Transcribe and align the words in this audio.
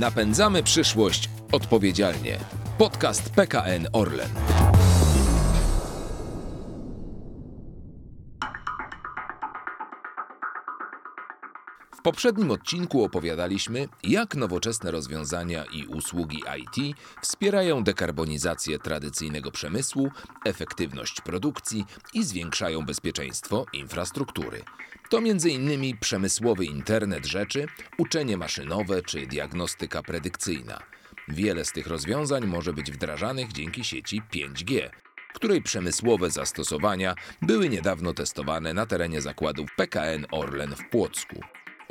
Napędzamy 0.00 0.62
przyszłość 0.62 1.30
odpowiedzialnie. 1.52 2.38
Podcast 2.78 3.30
PKN 3.30 3.86
Orlen. 3.92 4.59
W 12.00 12.02
poprzednim 12.02 12.50
odcinku 12.50 13.04
opowiadaliśmy, 13.04 13.88
jak 14.02 14.34
nowoczesne 14.34 14.90
rozwiązania 14.90 15.64
i 15.64 15.86
usługi 15.86 16.42
IT 16.58 16.96
wspierają 17.22 17.84
dekarbonizację 17.84 18.78
tradycyjnego 18.78 19.50
przemysłu, 19.50 20.10
efektywność 20.44 21.20
produkcji 21.20 21.84
i 22.14 22.24
zwiększają 22.24 22.82
bezpieczeństwo 22.82 23.66
infrastruktury. 23.72 24.62
To 25.10 25.18
m.in. 25.18 25.98
przemysłowy 25.98 26.64
internet 26.64 27.26
rzeczy, 27.26 27.66
uczenie 27.98 28.36
maszynowe 28.36 29.02
czy 29.02 29.26
diagnostyka 29.26 30.02
predykcyjna. 30.02 30.78
Wiele 31.28 31.64
z 31.64 31.72
tych 31.72 31.86
rozwiązań 31.86 32.46
może 32.46 32.72
być 32.72 32.92
wdrażanych 32.92 33.52
dzięki 33.52 33.84
sieci 33.84 34.22
5G, 34.34 34.90
której 35.34 35.62
przemysłowe 35.62 36.30
zastosowania 36.30 37.14
były 37.42 37.68
niedawno 37.68 38.14
testowane 38.14 38.74
na 38.74 38.86
terenie 38.86 39.20
zakładów 39.20 39.74
PKN 39.76 40.26
Orlen 40.30 40.76
w 40.76 40.88
Płocku. 40.90 41.40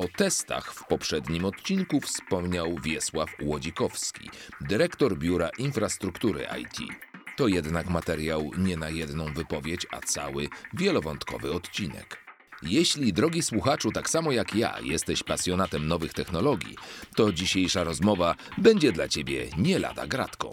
O 0.00 0.08
testach 0.16 0.74
w 0.74 0.86
poprzednim 0.86 1.44
odcinku 1.44 2.00
wspomniał 2.00 2.76
Wiesław 2.82 3.30
Łodzikowski, 3.42 4.30
dyrektor 4.60 5.18
Biura 5.18 5.50
Infrastruktury 5.58 6.46
IT. 6.60 6.78
To 7.36 7.48
jednak 7.48 7.90
materiał 7.90 8.50
nie 8.58 8.76
na 8.76 8.90
jedną 8.90 9.34
wypowiedź, 9.34 9.86
a 9.90 10.00
cały 10.00 10.48
wielowątkowy 10.74 11.52
odcinek. 11.52 12.24
Jeśli, 12.62 13.12
drogi 13.12 13.42
słuchaczu, 13.42 13.92
tak 13.92 14.10
samo 14.10 14.32
jak 14.32 14.54
ja, 14.54 14.80
jesteś 14.82 15.22
pasjonatem 15.22 15.88
nowych 15.88 16.12
technologii, 16.12 16.76
to 17.16 17.32
dzisiejsza 17.32 17.84
rozmowa 17.84 18.34
będzie 18.58 18.92
dla 18.92 19.08
Ciebie 19.08 19.46
nie 19.58 19.78
lada 19.78 20.06
gratką. 20.06 20.50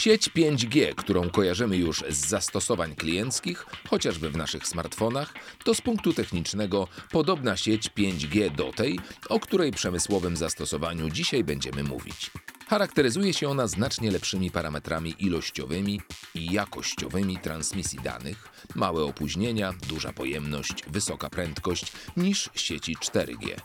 Sieć 0.00 0.30
5G, 0.30 0.94
którą 0.94 1.30
kojarzymy 1.30 1.76
już 1.76 2.04
z 2.08 2.26
zastosowań 2.26 2.94
klienckich, 2.94 3.66
chociażby 3.88 4.30
w 4.30 4.36
naszych 4.36 4.66
smartfonach, 4.66 5.34
to 5.64 5.74
z 5.74 5.80
punktu 5.80 6.12
technicznego 6.12 6.88
podobna 7.10 7.56
sieć 7.56 7.90
5G 7.90 8.56
do 8.56 8.72
tej, 8.72 8.98
o 9.28 9.40
której 9.40 9.72
przemysłowym 9.72 10.36
zastosowaniu 10.36 11.10
dzisiaj 11.10 11.44
będziemy 11.44 11.82
mówić. 11.84 12.30
Charakteryzuje 12.68 13.34
się 13.34 13.48
ona 13.48 13.66
znacznie 13.66 14.10
lepszymi 14.10 14.50
parametrami 14.50 15.14
ilościowymi 15.18 16.00
i 16.34 16.52
jakościowymi 16.52 17.38
transmisji 17.38 17.98
danych, 18.04 18.48
małe 18.74 19.04
opóźnienia, 19.04 19.74
duża 19.88 20.12
pojemność, 20.12 20.84
wysoka 20.88 21.30
prędkość 21.30 21.92
niż 22.16 22.50
sieci 22.54 22.96
4G. 22.96 23.56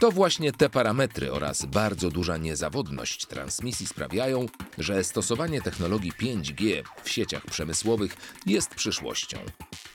To 0.00 0.10
właśnie 0.10 0.52
te 0.52 0.70
parametry 0.70 1.32
oraz 1.32 1.64
bardzo 1.64 2.10
duża 2.10 2.36
niezawodność 2.36 3.26
transmisji 3.26 3.86
sprawiają, 3.86 4.46
że 4.78 5.04
stosowanie 5.04 5.62
technologii 5.62 6.12
5G 6.12 6.82
w 7.04 7.10
sieciach 7.10 7.46
przemysłowych 7.46 8.16
jest 8.46 8.74
przyszłością. 8.74 9.38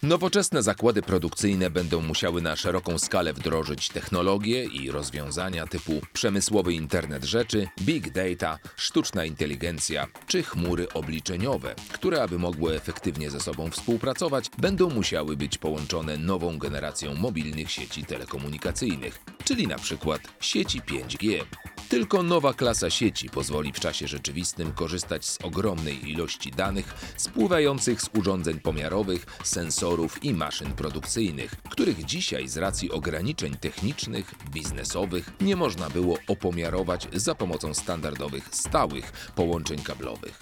Nowoczesne 0.03 0.64
zakłady 0.64 1.02
produkcyjne 1.02 1.70
będą 1.70 2.02
musiały 2.02 2.42
na 2.42 2.56
szeroką 2.56 2.98
skalę 3.00 3.34
wdrożyć 3.34 3.90
technologie 3.90 4.64
i 4.66 4.92
rozwiązania 4.92 5.68
typu 5.68 6.02
przemysłowy 6.14 6.73
internet 6.73 7.23
rzeczy, 7.23 7.68
big 7.81 8.09
data, 8.09 8.50
sztuczna 8.75 9.25
inteligencja 9.25 10.07
czy 10.27 10.44
chmury 10.44 10.88
obliczeniowe, 10.94 11.75
które 11.94 12.23
aby 12.23 12.39
mogły 12.39 12.75
efektywnie 12.75 13.30
ze 13.30 13.39
sobą 13.39 13.69
współpracować, 13.69 14.49
będą 14.57 14.89
musiały 14.89 15.38
być 15.38 15.57
połączone 15.57 16.17
nową 16.17 16.57
generacją 16.57 17.16
mobilnych 17.16 17.72
sieci 17.72 18.05
telekomunikacyjnych, 18.05 19.19
czyli 19.44 19.67
na 19.67 19.77
przykład 19.77 20.22
sieci 20.39 20.81
5G. 20.81 21.44
Tylko 21.91 22.23
nowa 22.23 22.53
klasa 22.53 22.89
sieci 22.89 23.29
pozwoli 23.29 23.73
w 23.73 23.79
czasie 23.79 24.07
rzeczywistym 24.07 24.73
korzystać 24.73 25.25
z 25.25 25.38
ogromnej 25.44 26.09
ilości 26.09 26.52
danych 26.52 27.13
spływających 27.17 28.01
z 28.01 28.09
urządzeń 28.17 28.59
pomiarowych, 28.59 29.25
sensorów 29.44 30.23
i 30.23 30.34
maszyn 30.34 30.73
produkcyjnych, 30.73 31.56
których 31.69 32.06
dzisiaj 32.06 32.47
z 32.47 32.57
racji 32.57 32.91
ograniczeń 32.91 33.56
technicznych, 33.56 34.31
biznesowych 34.51 35.31
nie 35.41 35.56
można 35.56 35.90
było 35.90 36.17
opomiarować 36.28 37.07
za 37.13 37.35
pomocą 37.35 37.73
standardowych, 37.73 38.41
stałych 38.52 39.31
połączeń 39.35 39.78
kablowych. 39.79 40.40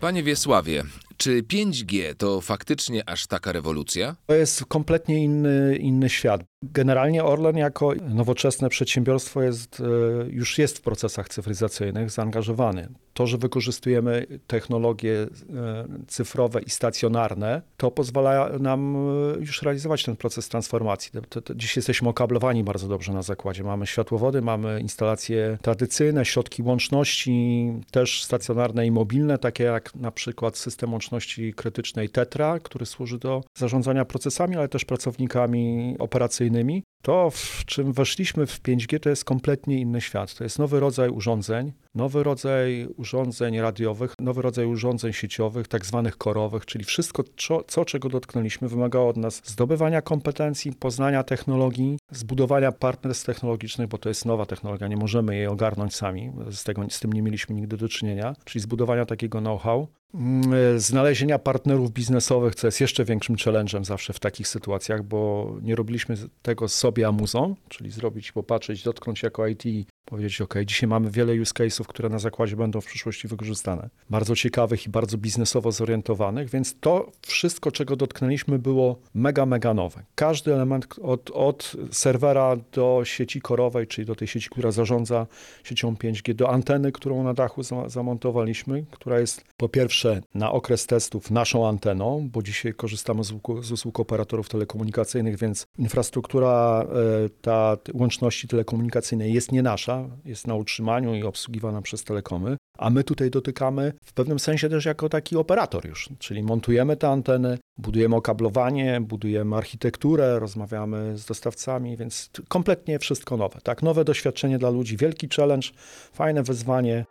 Panie 0.00 0.22
Wiesławie, 0.22 0.84
czy 1.16 1.42
5G 1.42 2.14
to 2.14 2.40
faktycznie 2.40 3.08
aż 3.08 3.26
taka 3.26 3.52
rewolucja? 3.52 4.16
To 4.26 4.34
jest 4.34 4.64
kompletnie 4.64 5.24
inny, 5.24 5.76
inny 5.80 6.08
świat. 6.08 6.40
Generalnie 6.62 7.24
Orlen 7.24 7.56
jako 7.56 7.92
nowoczesne 8.08 8.68
przedsiębiorstwo 8.68 9.42
jest, 9.42 9.80
e, 9.80 9.84
już 10.30 10.58
jest 10.58 10.78
w 10.78 10.80
procesach 10.80 11.28
cyfryzacyjnych 11.28 12.10
zaangażowany. 12.10 12.88
To, 13.14 13.26
że 13.26 13.38
wykorzystujemy 13.38 14.26
technologie 14.46 15.22
e, 15.22 15.26
cyfrowe 16.06 16.62
i 16.62 16.70
stacjonarne, 16.70 17.62
to 17.76 17.90
pozwala 17.90 18.50
nam 18.60 18.96
e, 18.96 19.40
już 19.40 19.62
realizować 19.62 20.04
ten 20.04 20.16
proces 20.16 20.48
transformacji. 20.48 21.10
Dziś 21.56 21.76
jesteśmy 21.76 22.08
okablowani 22.08 22.64
bardzo 22.64 22.88
dobrze 22.88 23.12
na 23.12 23.22
zakładzie. 23.22 23.64
Mamy 23.64 23.86
światłowody, 23.86 24.42
mamy 24.42 24.80
instalacje 24.80 25.58
tradycyjne, 25.62 26.24
środki 26.24 26.62
łączności, 26.62 27.72
też 27.90 28.24
stacjonarne 28.24 28.86
i 28.86 28.90
mobilne, 28.90 29.38
takie 29.38 29.64
jak 29.64 29.94
na 29.94 30.10
przykład 30.10 30.56
system 30.56 30.92
łączności 30.92 31.54
krytycznej 31.54 32.08
Tetra, 32.08 32.58
który 32.58 32.86
służy 32.86 33.18
do 33.18 33.44
zarządzania 33.54 34.04
procesami, 34.04 34.56
ale 34.56 34.68
też 34.68 34.84
pracownikami 34.84 35.96
operacyjnymi 35.98 36.47
to, 37.02 37.30
w 37.30 37.64
czym 37.64 37.92
weszliśmy 37.92 38.46
w 38.46 38.62
5G, 38.62 39.00
to 39.00 39.08
jest 39.08 39.24
kompletnie 39.24 39.80
inny 39.80 40.00
świat. 40.00 40.34
To 40.34 40.44
jest 40.44 40.58
nowy 40.58 40.80
rodzaj 40.80 41.10
urządzeń, 41.10 41.72
nowy 41.94 42.22
rodzaj 42.22 42.88
urządzeń 42.96 43.60
radiowych, 43.60 44.14
nowy 44.20 44.42
rodzaj 44.42 44.66
urządzeń 44.66 45.12
sieciowych, 45.12 45.68
tak 45.68 45.86
zwanych 45.86 46.16
korowych, 46.16 46.66
czyli 46.66 46.84
wszystko, 46.84 47.24
co, 47.36 47.64
co 47.64 47.84
czego 47.84 48.08
dotknęliśmy, 48.08 48.68
wymagało 48.68 49.08
od 49.08 49.16
nas 49.16 49.42
zdobywania 49.44 50.02
kompetencji, 50.02 50.72
poznania 50.72 51.22
technologii, 51.22 51.98
zbudowania 52.10 52.72
partnerstw 52.72 53.26
technologicznych, 53.26 53.88
bo 53.88 53.98
to 53.98 54.08
jest 54.08 54.26
nowa 54.26 54.46
technologia, 54.46 54.88
nie 54.88 54.96
możemy 54.96 55.36
jej 55.36 55.46
ogarnąć 55.46 55.94
sami, 55.94 56.32
z, 56.50 56.64
tego, 56.64 56.82
z 56.90 57.00
tym 57.00 57.12
nie 57.12 57.22
mieliśmy 57.22 57.54
nigdy 57.54 57.76
do 57.76 57.88
czynienia, 57.88 58.34
czyli 58.44 58.62
zbudowania 58.62 59.06
takiego 59.06 59.40
know-how. 59.40 59.88
Mm, 60.14 60.54
e, 60.54 60.80
znalezienia 60.80 61.38
partnerów 61.38 61.90
biznesowych, 61.90 62.54
co 62.54 62.66
jest 62.66 62.80
jeszcze 62.80 63.04
większym 63.04 63.36
challenge'em 63.36 63.84
zawsze 63.84 64.12
w 64.12 64.20
takich 64.20 64.48
sytuacjach, 64.48 65.02
bo 65.02 65.52
nie 65.62 65.76
robiliśmy 65.76 66.16
tego 66.42 66.68
sobie 66.68 67.06
amuzą, 67.06 67.56
czyli 67.68 67.90
zrobić, 67.90 68.32
popatrzeć, 68.32 68.82
dotknąć 68.82 69.22
jako 69.22 69.46
IT 69.46 69.64
powiedzieć, 70.08 70.40
OK, 70.40 70.54
dzisiaj 70.66 70.88
mamy 70.88 71.10
wiele 71.10 71.40
use 71.40 71.52
case'ów, 71.52 71.86
które 71.86 72.08
na 72.08 72.18
zakładzie 72.18 72.56
będą 72.56 72.80
w 72.80 72.86
przyszłości 72.86 73.28
wykorzystane. 73.28 73.88
Bardzo 74.10 74.36
ciekawych 74.36 74.86
i 74.86 74.90
bardzo 74.90 75.18
biznesowo 75.18 75.72
zorientowanych, 75.72 76.50
więc 76.50 76.76
to 76.80 77.12
wszystko, 77.26 77.72
czego 77.72 77.96
dotknęliśmy, 77.96 78.58
było 78.58 78.98
mega, 79.14 79.46
mega 79.46 79.74
nowe. 79.74 80.02
Każdy 80.14 80.54
element 80.54 80.86
od, 81.02 81.30
od 81.30 81.76
serwera 81.90 82.56
do 82.72 83.00
sieci 83.04 83.40
korowej, 83.40 83.86
czyli 83.86 84.06
do 84.06 84.14
tej 84.14 84.28
sieci, 84.28 84.50
która 84.50 84.70
zarządza 84.70 85.26
siecią 85.64 85.94
5G, 85.94 86.34
do 86.34 86.50
anteny, 86.50 86.92
którą 86.92 87.22
na 87.22 87.34
dachu 87.34 87.62
zamontowaliśmy, 87.86 88.84
która 88.90 89.20
jest 89.20 89.44
po 89.56 89.68
pierwsze 89.68 90.20
na 90.34 90.52
okres 90.52 90.86
testów 90.86 91.30
naszą 91.30 91.68
anteną, 91.68 92.28
bo 92.32 92.42
dzisiaj 92.42 92.74
korzystamy 92.74 93.24
z, 93.24 93.32
z 93.62 93.72
usług 93.72 94.00
operatorów 94.00 94.48
telekomunikacyjnych, 94.48 95.38
więc 95.38 95.66
infrastruktura 95.78 96.82
e, 96.82 97.28
ta 97.42 97.76
łączności 97.94 98.48
telekomunikacyjnej 98.48 99.32
jest 99.32 99.52
nie 99.52 99.62
nasza, 99.62 99.97
jest 100.24 100.46
na 100.46 100.54
utrzymaniu 100.54 101.14
i 101.14 101.22
obsługiwana 101.22 101.82
przez 101.82 102.04
telekomy, 102.04 102.56
a 102.78 102.90
my 102.90 103.04
tutaj 103.04 103.30
dotykamy 103.30 103.92
w 104.04 104.12
pewnym 104.12 104.38
sensie 104.38 104.68
też 104.68 104.84
jako 104.84 105.08
taki 105.08 105.36
operator 105.36 105.86
już, 105.86 106.08
czyli 106.18 106.42
montujemy 106.42 106.96
te 106.96 107.08
anteny, 107.08 107.58
budujemy 107.78 108.16
okablowanie, 108.16 109.00
budujemy 109.00 109.56
architekturę, 109.56 110.38
rozmawiamy 110.38 111.18
z 111.18 111.26
dostawcami, 111.26 111.96
więc 111.96 112.30
kompletnie 112.48 112.98
wszystko 112.98 113.36
nowe. 113.36 113.60
Tak, 113.62 113.82
nowe 113.82 114.04
doświadczenie 114.04 114.58
dla 114.58 114.70
ludzi, 114.70 114.96
wielki 114.96 115.28
challenge, 115.36 115.68
fajne 116.12 116.42
wyzwanie. 116.42 117.04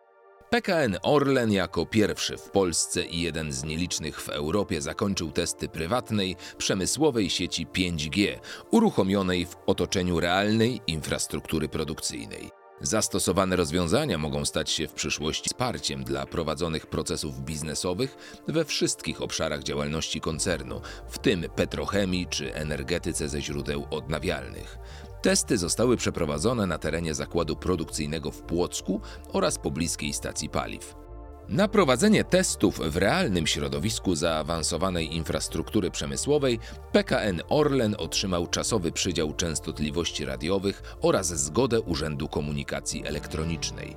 PKN 0.49 0.97
Orlen 1.03 1.51
jako 1.51 1.85
pierwszy 1.85 2.37
w 2.37 2.49
Polsce 2.51 3.03
i 3.03 3.21
jeden 3.21 3.51
z 3.51 3.63
nielicznych 3.63 4.21
w 4.21 4.29
Europie 4.29 4.81
zakończył 4.81 5.31
testy 5.31 5.69
prywatnej, 5.69 6.35
przemysłowej 6.57 7.29
sieci 7.29 7.67
5G, 7.67 8.39
uruchomionej 8.71 9.45
w 9.45 9.55
otoczeniu 9.65 10.19
realnej 10.19 10.81
infrastruktury 10.87 11.69
produkcyjnej. 11.69 12.49
Zastosowane 12.81 13.55
rozwiązania 13.55 14.17
mogą 14.17 14.45
stać 14.45 14.69
się 14.69 14.87
w 14.87 14.93
przyszłości 14.93 15.49
wsparciem 15.49 16.03
dla 16.03 16.25
prowadzonych 16.25 16.87
procesów 16.87 17.39
biznesowych 17.39 18.17
we 18.47 18.65
wszystkich 18.65 19.21
obszarach 19.21 19.63
działalności 19.63 20.21
koncernu, 20.21 20.81
w 21.09 21.19
tym 21.19 21.45
petrochemii 21.55 22.27
czy 22.27 22.55
energetyce 22.55 23.29
ze 23.29 23.41
źródeł 23.41 23.87
odnawialnych. 23.89 24.77
Testy 25.21 25.57
zostały 25.57 25.97
przeprowadzone 25.97 26.67
na 26.67 26.77
terenie 26.77 27.13
zakładu 27.13 27.55
produkcyjnego 27.55 28.31
w 28.31 28.41
Płocku 28.41 29.01
oraz 29.33 29.57
pobliskiej 29.57 30.13
stacji 30.13 30.49
paliw. 30.49 31.06
Na 31.49 31.67
prowadzenie 31.67 32.23
testów 32.23 32.79
w 32.79 32.97
realnym 32.97 33.47
środowisku 33.47 34.15
zaawansowanej 34.15 35.15
infrastruktury 35.15 35.91
przemysłowej 35.91 36.59
PKN 36.91 37.41
Orlen 37.49 37.95
otrzymał 37.97 38.47
czasowy 38.47 38.91
przydział 38.91 39.33
częstotliwości 39.33 40.25
radiowych 40.25 40.95
oraz 41.01 41.43
zgodę 41.43 41.81
Urzędu 41.81 42.27
Komunikacji 42.27 43.07
Elektronicznej. 43.07 43.95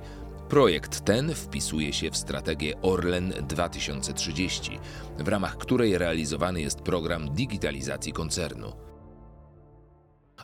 Projekt 0.49 1.05
ten 1.05 1.35
wpisuje 1.35 1.93
się 1.93 2.11
w 2.11 2.17
strategię 2.17 2.81
Orlen 2.81 3.33
2030, 3.47 4.79
w 5.19 5.27
ramach 5.27 5.57
której 5.57 5.97
realizowany 5.97 6.61
jest 6.61 6.81
program 6.81 7.33
digitalizacji 7.33 8.13
koncernu. 8.13 8.73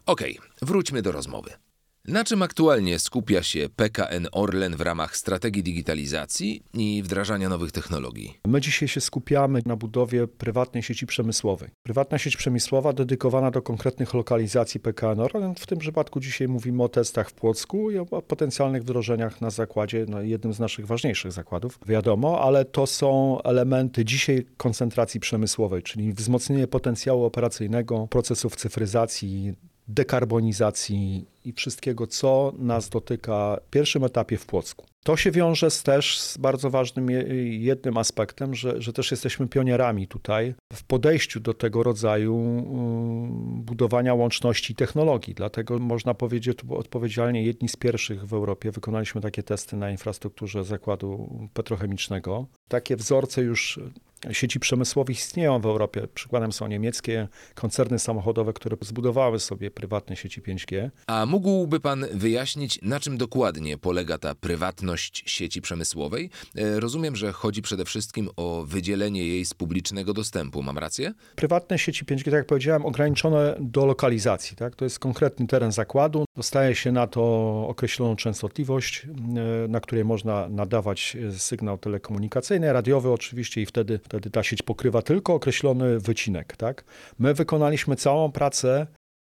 Okej, 0.05 0.39
wróćmy 0.61 1.01
do 1.01 1.11
rozmowy. 1.11 1.66
Na 2.07 2.23
czym 2.23 2.41
aktualnie 2.41 2.99
skupia 2.99 3.43
się 3.43 3.69
PKN 3.75 4.27
Orlen 4.31 4.75
w 4.75 4.81
ramach 4.81 5.17
strategii 5.17 5.63
digitalizacji 5.63 6.63
i 6.73 7.03
wdrażania 7.03 7.49
nowych 7.49 7.71
technologii? 7.71 8.37
My 8.47 8.61
dzisiaj 8.61 8.87
się 8.87 9.01
skupiamy 9.01 9.61
na 9.65 9.75
budowie 9.75 10.27
prywatnej 10.27 10.83
sieci 10.83 11.05
przemysłowej. 11.05 11.69
Prywatna 11.83 12.17
sieć 12.17 12.37
przemysłowa 12.37 12.93
dedykowana 12.93 13.51
do 13.51 13.61
konkretnych 13.61 14.13
lokalizacji 14.13 14.79
PKN 14.79 15.19
Orlen. 15.19 15.55
W 15.55 15.67
tym 15.67 15.79
przypadku 15.79 16.19
dzisiaj 16.19 16.47
mówimy 16.47 16.83
o 16.83 16.89
testach 16.89 17.29
w 17.29 17.33
Płocku 17.33 17.91
i 17.91 17.97
o 17.97 18.05
potencjalnych 18.05 18.81
wdrożeniach 18.81 19.41
na 19.41 19.49
zakładzie, 19.49 20.05
no 20.09 20.21
jednym 20.21 20.53
z 20.53 20.59
naszych 20.59 20.87
ważniejszych 20.87 21.31
zakładów, 21.31 21.79
wiadomo, 21.85 22.41
ale 22.41 22.65
to 22.65 22.87
są 22.87 23.41
elementy 23.41 24.05
dzisiaj 24.05 24.45
koncentracji 24.57 25.19
przemysłowej, 25.19 25.83
czyli 25.83 26.13
wzmocnienie 26.13 26.67
potencjału 26.67 27.23
operacyjnego 27.23 28.07
procesów 28.07 28.55
cyfryzacji, 28.55 29.53
dekarbonizacji 29.87 31.25
i 31.47 31.53
wszystkiego, 31.53 32.07
co 32.07 32.53
nas 32.57 32.89
dotyka 32.89 33.57
w 33.67 33.69
pierwszym 33.69 34.03
etapie 34.03 34.37
w 34.37 34.45
Płocku. 34.45 34.85
To 35.03 35.17
się 35.17 35.31
wiąże 35.31 35.71
z 35.71 35.83
też 35.83 36.19
z 36.19 36.37
bardzo 36.37 36.69
ważnym 36.69 37.09
jednym 37.59 37.97
aspektem, 37.97 38.55
że, 38.55 38.81
że 38.81 38.93
też 38.93 39.11
jesteśmy 39.11 39.47
pionierami 39.47 40.07
tutaj 40.07 40.53
w 40.73 40.83
podejściu 40.83 41.39
do 41.39 41.53
tego 41.53 41.83
rodzaju 41.83 42.35
budowania 43.47 44.13
łączności 44.13 44.75
technologii. 44.75 45.33
Dlatego 45.33 45.79
można 45.79 46.13
powiedzieć 46.13 46.59
odpowiedzialnie 46.69 47.43
jedni 47.43 47.69
z 47.69 47.75
pierwszych 47.75 48.25
w 48.25 48.33
Europie 48.33 48.71
wykonaliśmy 48.71 49.21
takie 49.21 49.43
testy 49.43 49.75
na 49.75 49.91
infrastrukturze 49.91 50.63
zakładu 50.63 51.29
petrochemicznego. 51.53 52.47
Takie 52.67 52.95
wzorce 52.95 53.41
już 53.41 53.79
sieci 54.31 54.59
przemysłowych 54.59 55.17
istnieją 55.17 55.59
w 55.59 55.65
Europie. 55.65 56.07
Przykładem 56.13 56.51
są 56.51 56.67
niemieckie 56.67 57.27
koncerny 57.55 57.99
samochodowe, 57.99 58.53
które 58.53 58.77
zbudowały 58.81 59.39
sobie 59.39 59.71
prywatne 59.71 60.15
sieci 60.15 60.41
5G. 60.41 60.89
A 61.07 61.25
mógłby 61.37 61.79
pan 61.79 62.05
wyjaśnić, 62.13 62.79
na 62.81 62.99
czym 62.99 63.17
dokładnie 63.17 63.77
polega 63.77 64.17
ta 64.17 64.35
prywatność 64.35 65.23
sieci 65.25 65.61
przemysłowej? 65.61 66.29
E, 66.55 66.79
rozumiem, 66.79 67.15
że 67.15 67.31
chodzi 67.31 67.61
przede 67.61 67.85
wszystkim 67.85 68.29
o 68.35 68.63
wydzielenie 68.63 69.25
jej 69.25 69.45
z 69.45 69.53
publicznego 69.53 70.13
dostępu. 70.13 70.63
Mam 70.63 70.77
rację? 70.77 71.13
Prywatne 71.35 71.79
sieci 71.79 72.05
5G, 72.05 72.23
tak 72.23 72.33
jak 72.33 72.45
powiedziałem, 72.45 72.85
ograniczone 72.85 73.55
do 73.59 73.85
lokalizacji. 73.85 74.57
Tak? 74.57 74.75
To 74.75 74.85
jest 74.85 74.99
konkretny 74.99 75.47
teren 75.47 75.71
zakładu. 75.71 76.25
Dostaje 76.35 76.75
się 76.75 76.91
na 76.91 77.07
to 77.07 77.21
określoną 77.67 78.15
częstotliwość, 78.15 79.05
e, 79.05 79.67
na 79.67 79.79
której 79.79 80.05
można 80.05 80.49
nadawać 80.49 81.17
sygnał 81.37 81.77
telekomunikacyjny, 81.77 82.73
radiowy 82.73 83.11
oczywiście 83.11 83.61
i 83.61 83.65
wtedy 83.65 83.99
Wtedy 84.07 84.29
ta 84.29 84.43
sieć 84.43 84.61
pokrywa 84.61 85.01
tylko 85.01 85.33
określony 85.33 85.99
wycinek. 85.99 86.57
Tak? 86.57 86.83
My 87.19 87.33
wykonaliśmy 87.33 87.95
całą 87.95 88.31
pracę 88.31 88.87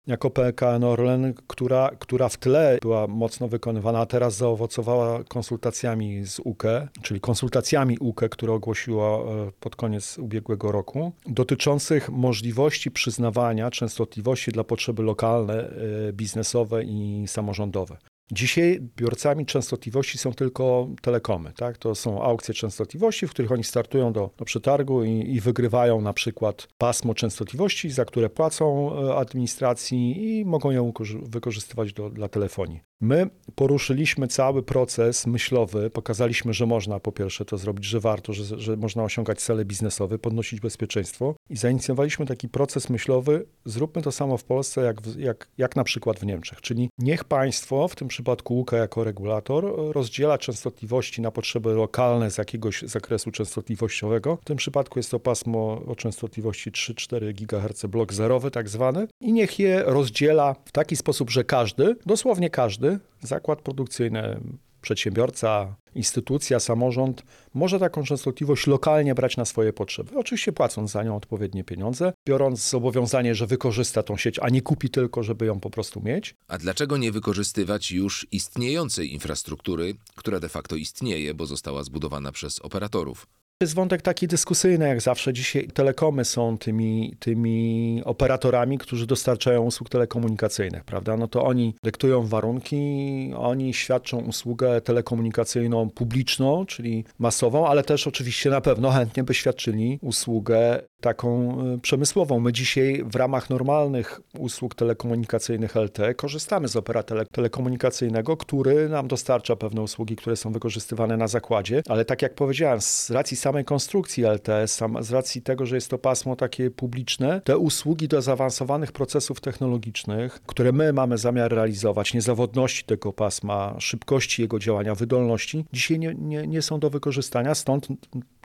jako 0.08 0.31
PKN 0.31 0.84
Orlen, 0.84 1.34
która, 1.46 1.90
która 1.99 2.28
w 2.28 2.37
tle 2.37 2.78
była 2.82 3.06
mocno 3.06 3.49
wykonywana, 3.49 3.99
a 4.00 4.06
teraz 4.06 4.37
zaowocowała 4.37 5.25
konsultacjami 5.25 6.25
z 6.26 6.40
UKE, 6.44 6.88
czyli 7.02 7.20
konsultacjami 7.20 7.99
UKE, 7.99 8.28
które 8.28 8.52
ogłosiła 8.52 9.19
e, 9.19 9.52
pod 9.60 9.76
koniec 9.76 10.19
ubiegłego 10.19 10.72
roku, 10.72 11.12
dotyczących 11.26 12.10
możliwości 12.10 12.90
przyznawania 12.90 13.70
częstotliwości 13.70 14.52
dla 14.52 14.64
potrzeby 14.64 15.02
lokalne, 15.02 15.70
e, 16.08 16.12
biznesowe 16.12 16.84
i 16.84 17.25
samorządowe. 17.26 17.96
Dzisiaj 18.32 18.80
biorcami 18.96 19.46
częstotliwości 19.46 20.19
są 20.19 20.32
tylko 20.32 20.88
telekomy. 21.02 21.52
Tak? 21.56 21.78
To 21.78 21.94
są 21.94 22.22
aukcje 22.22 22.54
częstotliwości, 22.54 23.26
w 23.26 23.30
których 23.30 23.52
oni 23.52 23.64
startują 23.64 24.12
do, 24.12 24.30
do 24.36 24.44
przetargu 24.44 25.04
i, 25.04 25.10
i 25.10 25.40
wygrywają 25.40 26.00
na 26.00 26.12
przykład 26.12 26.69
pasmo 26.78 27.14
częstotliwości, 27.14 27.90
za 27.90 28.04
które 28.04 28.30
płacą 28.30 28.92
e, 28.92 29.16
administracji 29.16 30.38
i 30.38 30.44
mogą 30.44 30.70
ją 30.70 30.92
wykorzystywać 31.22 31.92
do, 31.92 32.10
dla 32.10 32.28
telefonii. 32.28 32.80
My 33.00 33.30
poruszyliśmy 33.54 34.28
cały 34.28 34.62
proces 34.62 35.26
myślowy, 35.26 35.90
pokazaliśmy, 35.90 36.52
że 36.54 36.66
można 36.66 37.00
po 37.00 37.12
pierwsze 37.12 37.44
to 37.44 37.58
zrobić, 37.58 37.84
że 37.84 38.00
warto, 38.00 38.32
że, 38.32 38.60
że 38.60 38.76
można 38.76 39.04
osiągać 39.04 39.40
cele 39.40 39.64
biznesowe, 39.64 40.19
podnosić 40.19 40.60
bezpieczeństwo 40.60 41.34
i 41.50 41.56
zainicjowaliśmy 41.56 42.26
taki 42.26 42.48
proces 42.48 42.90
myślowy, 42.90 43.46
zróbmy 43.64 44.02
to 44.02 44.12
samo 44.12 44.36
w 44.36 44.44
Polsce, 44.44 44.80
jak, 44.80 44.96
jak, 45.16 45.48
jak 45.58 45.76
na 45.76 45.84
przykład 45.84 46.20
w 46.20 46.26
Niemczech, 46.26 46.60
czyli 46.60 46.90
niech 46.98 47.25
państwo, 47.25 47.88
w 47.88 47.96
tym 47.96 48.08
przypadku 48.18 48.60
UKE 48.60 48.76
jako 48.76 49.04
regulator, 49.04 49.92
rozdziela 49.92 50.38
częstotliwości 50.38 51.22
na 51.22 51.30
potrzeby 51.30 51.72
lokalne 51.72 52.30
z 52.30 52.38
jakiegoś 52.38 52.82
zakresu 52.82 53.30
częstotliwościowego. 53.30 54.38
W 54.42 54.44
tym 54.44 54.56
przypadku 54.56 54.98
jest 54.98 55.10
to 55.10 55.20
pasmo 55.20 55.82
o 55.86 55.96
częstotliwości 55.96 56.72
3-4 56.72 57.32
GHz, 57.32 57.86
blok 57.86 58.12
zerowy 58.12 58.50
tak 58.50 58.68
zwany 58.68 59.08
i 59.20 59.32
niech 59.32 59.58
je 59.58 59.82
rozdziela 59.82 60.54
w 60.64 60.72
taki 60.72 60.96
sposób, 60.96 61.30
że 61.30 61.44
każdy, 61.44 61.96
dosłownie 62.06 62.50
każdy 62.50 62.98
zakład 63.20 63.62
produkcyjny, 63.62 64.40
przedsiębiorca, 64.80 65.74
instytucja, 65.98 66.60
samorząd 66.60 67.22
może 67.54 67.78
taką 67.78 68.04
częstotliwość 68.04 68.66
lokalnie 68.66 69.14
brać 69.14 69.36
na 69.36 69.44
swoje 69.44 69.72
potrzeby. 69.72 70.18
Oczywiście 70.18 70.52
płacąc 70.52 70.90
za 70.90 71.02
nią 71.02 71.16
odpowiednie 71.16 71.64
pieniądze, 71.64 72.12
biorąc 72.28 72.70
zobowiązanie, 72.70 73.34
że 73.34 73.46
wykorzysta 73.46 74.02
tą 74.02 74.16
sieć, 74.16 74.38
a 74.38 74.48
nie 74.48 74.62
kupi 74.62 74.90
tylko, 74.90 75.22
żeby 75.22 75.46
ją 75.46 75.60
po 75.60 75.70
prostu 75.70 76.00
mieć. 76.00 76.34
A 76.48 76.58
dlaczego 76.58 76.96
nie 76.96 77.12
wykorzystywać 77.12 77.92
już 77.92 78.26
istniejącej 78.32 79.12
infrastruktury, 79.12 79.94
która 80.14 80.40
de 80.40 80.48
facto 80.48 80.76
istnieje, 80.76 81.34
bo 81.34 81.46
została 81.46 81.84
zbudowana 81.84 82.32
przez 82.32 82.58
operatorów? 82.58 83.26
Jest 83.62 83.75
wątek 83.75 84.02
taki 84.02 84.28
dyskusyjny, 84.28 84.88
jak 84.88 85.00
zawsze. 85.00 85.32
Dzisiaj 85.32 85.69
telekomy 85.69 86.25
są 86.25 86.58
tymi, 86.58 87.16
tymi 87.19 88.02
operatorami, 88.05 88.78
którzy 88.78 89.06
dostarczają 89.06 89.62
usług 89.62 89.88
telekomunikacyjnych, 89.88 90.84
prawda? 90.84 91.16
No 91.16 91.28
to 91.28 91.44
oni 91.44 91.75
dyktują 91.82 92.26
warunki, 92.26 93.32
oni 93.37 93.75
świadczą 93.75 94.19
usługę 94.19 94.81
telekomunikacyjną 94.81 95.90
publiczną, 95.90 96.66
czyli 96.66 97.05
masową, 97.19 97.66
ale 97.69 97.82
też 97.82 98.06
oczywiście 98.06 98.50
na 98.50 98.60
pewno 98.60 98.90
chętnie 98.90 99.25
by 99.25 99.34
świadczyli 99.34 99.99
usługę 100.02 100.82
taką 101.00 101.58
y, 101.74 101.78
przemysłową. 101.78 102.40
My 102.40 102.52
dzisiaj 102.52 103.04
w 103.06 103.16
ramach 103.16 103.50
normalnych 103.50 104.20
usług 104.38 104.74
telekomunikacyjnych 104.74 105.76
LTE 105.76 106.14
korzystamy 106.14 106.68
z 106.68 106.76
operatora 106.76 107.24
telekomunikacyjnego, 107.24 108.36
który 108.36 108.88
nam 108.88 109.08
dostarcza 109.08 109.56
pewne 109.56 109.82
usługi, 109.82 110.16
które 110.16 110.37
są 110.37 110.52
wykorzystywane 110.52 111.16
na 111.16 111.28
zakładzie, 111.28 111.82
ale 111.88 112.04
tak 112.04 112.23
jak 112.23 112.34
powiedziałem, 112.34 112.80
z 112.80 113.11
racji 113.11 113.37
samej 113.37 113.64
konstrukcji 113.64 114.25
LTE, 114.25 114.68
z 115.00 115.11
racji 115.11 115.42
tego, 115.42 115.66
że 115.66 115.75
jest 115.75 115.90
to 115.90 115.99
pasmo 115.99 116.37
takie 116.37 116.70
publiczne, 116.70 117.40
te 117.44 117.58
usługi 117.58 118.08
do 118.08 118.23
zaawansowanych 118.23 118.92
procesów 118.92 119.40
technologicznych, 119.40 120.40
które 120.46 120.73
my 120.73 120.92
mamy 120.92 121.18
zamiar 121.18 121.52
realizować, 121.52 122.14
niezawodności 122.14 122.84
tego 122.84 123.12
pasma, 123.12 123.75
szybkości 123.78 124.42
jego 124.42 124.58
działania, 124.58 124.94
wydolności, 124.94 125.64
dzisiaj 125.73 125.99
nie, 125.99 126.14
nie, 126.14 126.46
nie 126.46 126.62
są 126.62 126.80
do 126.80 126.90
wykorzystania, 126.90 127.54
stąd 127.54 127.88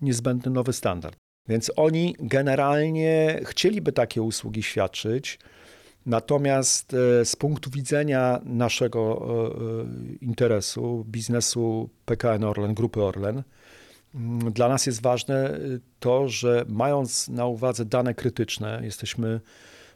niezbędny 0.02 0.52
nowy 0.52 0.74
standard. 0.74 1.23
Więc 1.48 1.72
oni 1.76 2.16
generalnie 2.20 3.40
chcieliby 3.44 3.92
takie 3.92 4.22
usługi 4.22 4.64
świadczyć. 4.64 5.40
Natomiast 6.06 6.94
e, 6.94 7.26
z 7.26 7.36
punktu 7.36 7.70
widzenia 7.70 8.42
naszego 8.46 9.02
e, 9.02 9.82
e, 9.82 10.26
interesu, 10.26 11.06
biznesu 11.08 11.90
PKN 12.06 12.44
Orlen, 12.44 12.74
grupy 12.74 13.04
Orlen, 13.04 13.44
mm, 14.16 14.54
dla 14.54 14.70
nas 14.70 14.86
jest 14.86 15.02
ważne 15.02 15.60
to, 16.00 16.30
że 16.30 16.66
mając 16.68 17.28
na 17.28 17.46
uwadze 17.46 17.86
dane 17.86 18.14
krytyczne, 18.14 18.82
jesteśmy 18.84 19.42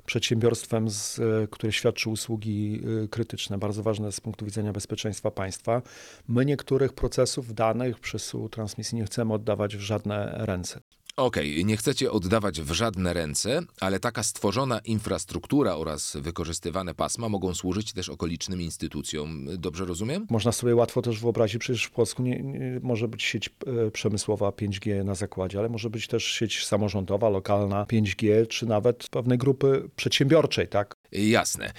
przedsiębiorstwem, 0.06 0.90
z, 0.90 1.20
które 1.52 1.72
świadczy 1.72 2.10
usługi 2.10 2.82
krytyczne, 3.10 3.58
bardzo 3.58 3.84
ważne 3.84 4.12
z 4.12 4.22
punktu 4.22 4.46
widzenia 4.46 4.74
bezpieczeństwa 4.74 5.32
państwa. 5.32 5.82
My 6.28 6.46
niektórych 6.46 6.94
procesów 6.94 7.54
danych 7.54 8.00
przesyłu 8.00 8.50
transmisji 8.50 8.98
nie 8.98 9.06
chcemy 9.06 9.34
oddawać 9.34 9.78
w 9.78 9.80
żadne 9.80 10.36
ręce. 10.38 10.80
Okej, 11.18 11.66
nie 11.66 11.78
chcecie 11.78 12.12
oddawać 12.12 12.62
w 12.62 12.72
żadne 12.72 13.14
ręce, 13.14 13.62
ale 13.80 14.00
taka 14.00 14.24
stworzona 14.24 14.80
infrastruktura 14.80 15.76
oraz 15.76 16.18
wykorzystywane 16.22 16.94
pasma 16.94 17.30
mogą 17.30 17.54
służyć 17.54 17.94
też 17.94 18.10
okolicznym 18.10 18.62
instytucjom. 18.62 19.48
Dobrze 19.58 19.86
rozumiem? 19.86 20.28
Można 20.30 20.52
sobie 20.52 20.76
łatwo 20.76 21.02
też 21.02 21.20
wyobrazić, 21.20 21.58
przecież 21.58 21.84
w 21.84 21.92
Polsku 21.92 22.24
nie, 22.24 22.44
nie, 22.44 22.80
może 22.84 23.08
być 23.08 23.24
sieć 23.24 23.50
e, 23.88 23.92
przemysłowa 23.92 24.50
5G 24.50 25.06
na 25.06 25.16
zakładzie, 25.16 25.60
ale 25.60 25.70
może 25.70 25.90
być 25.90 26.08
też 26.08 26.24
sieć 26.24 26.66
samorządowa, 26.66 27.30
lokalna 27.30 27.86
5G, 27.86 28.48
czy 28.48 28.66
nawet 28.66 29.10
pewnej 29.10 29.38
grupy 29.38 29.90
przedsiębiorczej, 29.96 30.68
tak? 30.68 30.94
Jasne. 31.12 31.74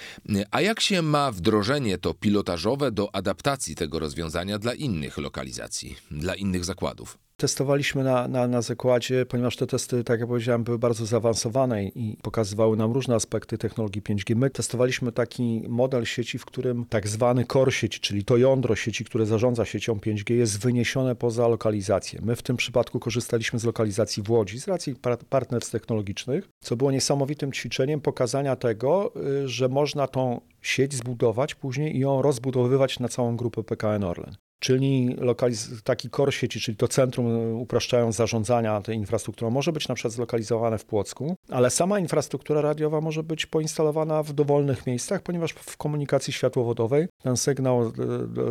A 0.51 0.61
jak 0.61 0.79
się 0.79 1.01
ma 1.01 1.31
wdrożenie 1.31 1.97
to 1.97 2.13
pilotażowe 2.13 2.91
do 2.91 3.15
adaptacji 3.15 3.75
tego 3.75 3.99
rozwiązania 3.99 4.59
dla 4.59 4.73
innych 4.73 5.17
lokalizacji, 5.17 5.95
dla 6.11 6.35
innych 6.35 6.65
zakładów? 6.65 7.28
Testowaliśmy 7.39 8.03
na, 8.03 8.27
na, 8.27 8.47
na 8.47 8.61
zakładzie, 8.61 9.25
ponieważ 9.25 9.55
te 9.55 9.67
testy, 9.67 10.03
tak 10.03 10.19
jak 10.19 10.29
powiedziałem, 10.29 10.63
były 10.63 10.79
bardzo 10.79 11.05
zaawansowane 11.05 11.83
i 11.83 12.17
pokazywały 12.21 12.77
nam 12.77 12.91
różne 12.91 13.15
aspekty 13.15 13.57
technologii 13.57 14.01
5G. 14.01 14.35
My 14.35 14.49
testowaliśmy 14.49 15.11
taki 15.11 15.63
model 15.67 16.05
sieci, 16.05 16.37
w 16.37 16.45
którym 16.45 16.85
tak 16.85 17.07
zwany 17.07 17.45
core 17.45 17.71
sieci, 17.71 17.99
czyli 17.99 18.23
to 18.23 18.37
jądro 18.37 18.75
sieci, 18.75 19.05
które 19.05 19.25
zarządza 19.25 19.65
siecią 19.65 19.95
5G, 19.95 20.33
jest 20.33 20.59
wyniesione 20.61 21.15
poza 21.15 21.47
lokalizację. 21.47 22.19
My 22.23 22.35
w 22.35 22.41
tym 22.41 22.57
przypadku 22.57 22.99
korzystaliśmy 22.99 23.59
z 23.59 23.63
lokalizacji 23.63 24.23
w 24.23 24.31
Łodzi 24.31 24.59
z 24.59 24.67
racji 24.67 24.95
partnerstw 25.29 25.71
technologicznych, 25.71 26.49
co 26.63 26.75
było 26.75 26.91
niesamowitym 26.91 27.51
ćwiczeniem 27.51 28.01
pokazania 28.01 28.55
tego, 28.55 29.11
y, 29.43 29.47
że 29.47 29.69
można 29.69 30.07
tą 30.07 30.41
sieć 30.61 30.93
zbudować 30.93 31.55
później 31.55 31.95
i 31.95 31.99
ją 31.99 32.21
rozbudowywać 32.21 32.99
na 32.99 33.07
całą 33.07 33.37
grupę 33.37 33.63
PKN 33.63 34.03
Orlen 34.03 34.48
czyli 34.59 35.15
lokaliz- 35.15 35.81
taki 35.83 36.09
core 36.09 36.31
sieci, 36.31 36.59
czyli 36.59 36.77
to 36.77 36.87
centrum, 36.87 37.27
e, 37.27 37.53
upraszczając 37.53 38.15
zarządzania 38.15 38.81
tej 38.81 38.95
infrastrukturą, 38.95 39.51
może 39.51 39.71
być 39.71 39.87
na 39.87 39.95
przykład 39.95 40.13
zlokalizowane 40.13 40.77
w 40.77 40.85
Płocku, 40.85 41.35
ale 41.49 41.69
sama 41.69 41.99
infrastruktura 41.99 42.61
radiowa 42.61 43.01
może 43.01 43.23
być 43.23 43.45
poinstalowana 43.45 44.23
w 44.23 44.33
dowolnych 44.33 44.87
miejscach, 44.87 45.21
ponieważ 45.21 45.51
w 45.51 45.77
komunikacji 45.77 46.33
światłowodowej 46.33 47.07
ten 47.23 47.37
sygnał 47.37 47.83
e, 47.83 47.91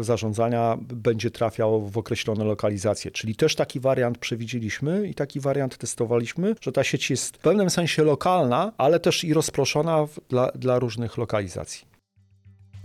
zarządzania 0.05 0.79
będzie 0.81 1.31
trafiał 1.31 1.81
w 1.89 1.99
określone 1.99 2.45
lokalizacje. 2.45 3.11
Czyli 3.11 3.37
też 3.37 3.55
taki 3.55 3.81
wariant 3.81 4.19
przewidzieliśmy 4.19 5.09
i 5.09 5.15
taki 5.15 5.41
wariant 5.41 5.79
testowaliśmy, 5.79 6.55
że 6.61 6.73
ta 6.73 6.85
sieć 6.85 7.11
jest 7.11 7.37
w 7.37 7.39
pewnym 7.39 7.71
sensie 7.71 8.05
lokalna, 8.05 8.73
ale 8.79 9.01
też 9.01 9.25
i 9.25 9.35
rozproszona 9.35 10.07
dla, 10.29 10.51
dla 10.55 10.79
różnych 10.79 11.17
lokalizacji. 11.17 11.88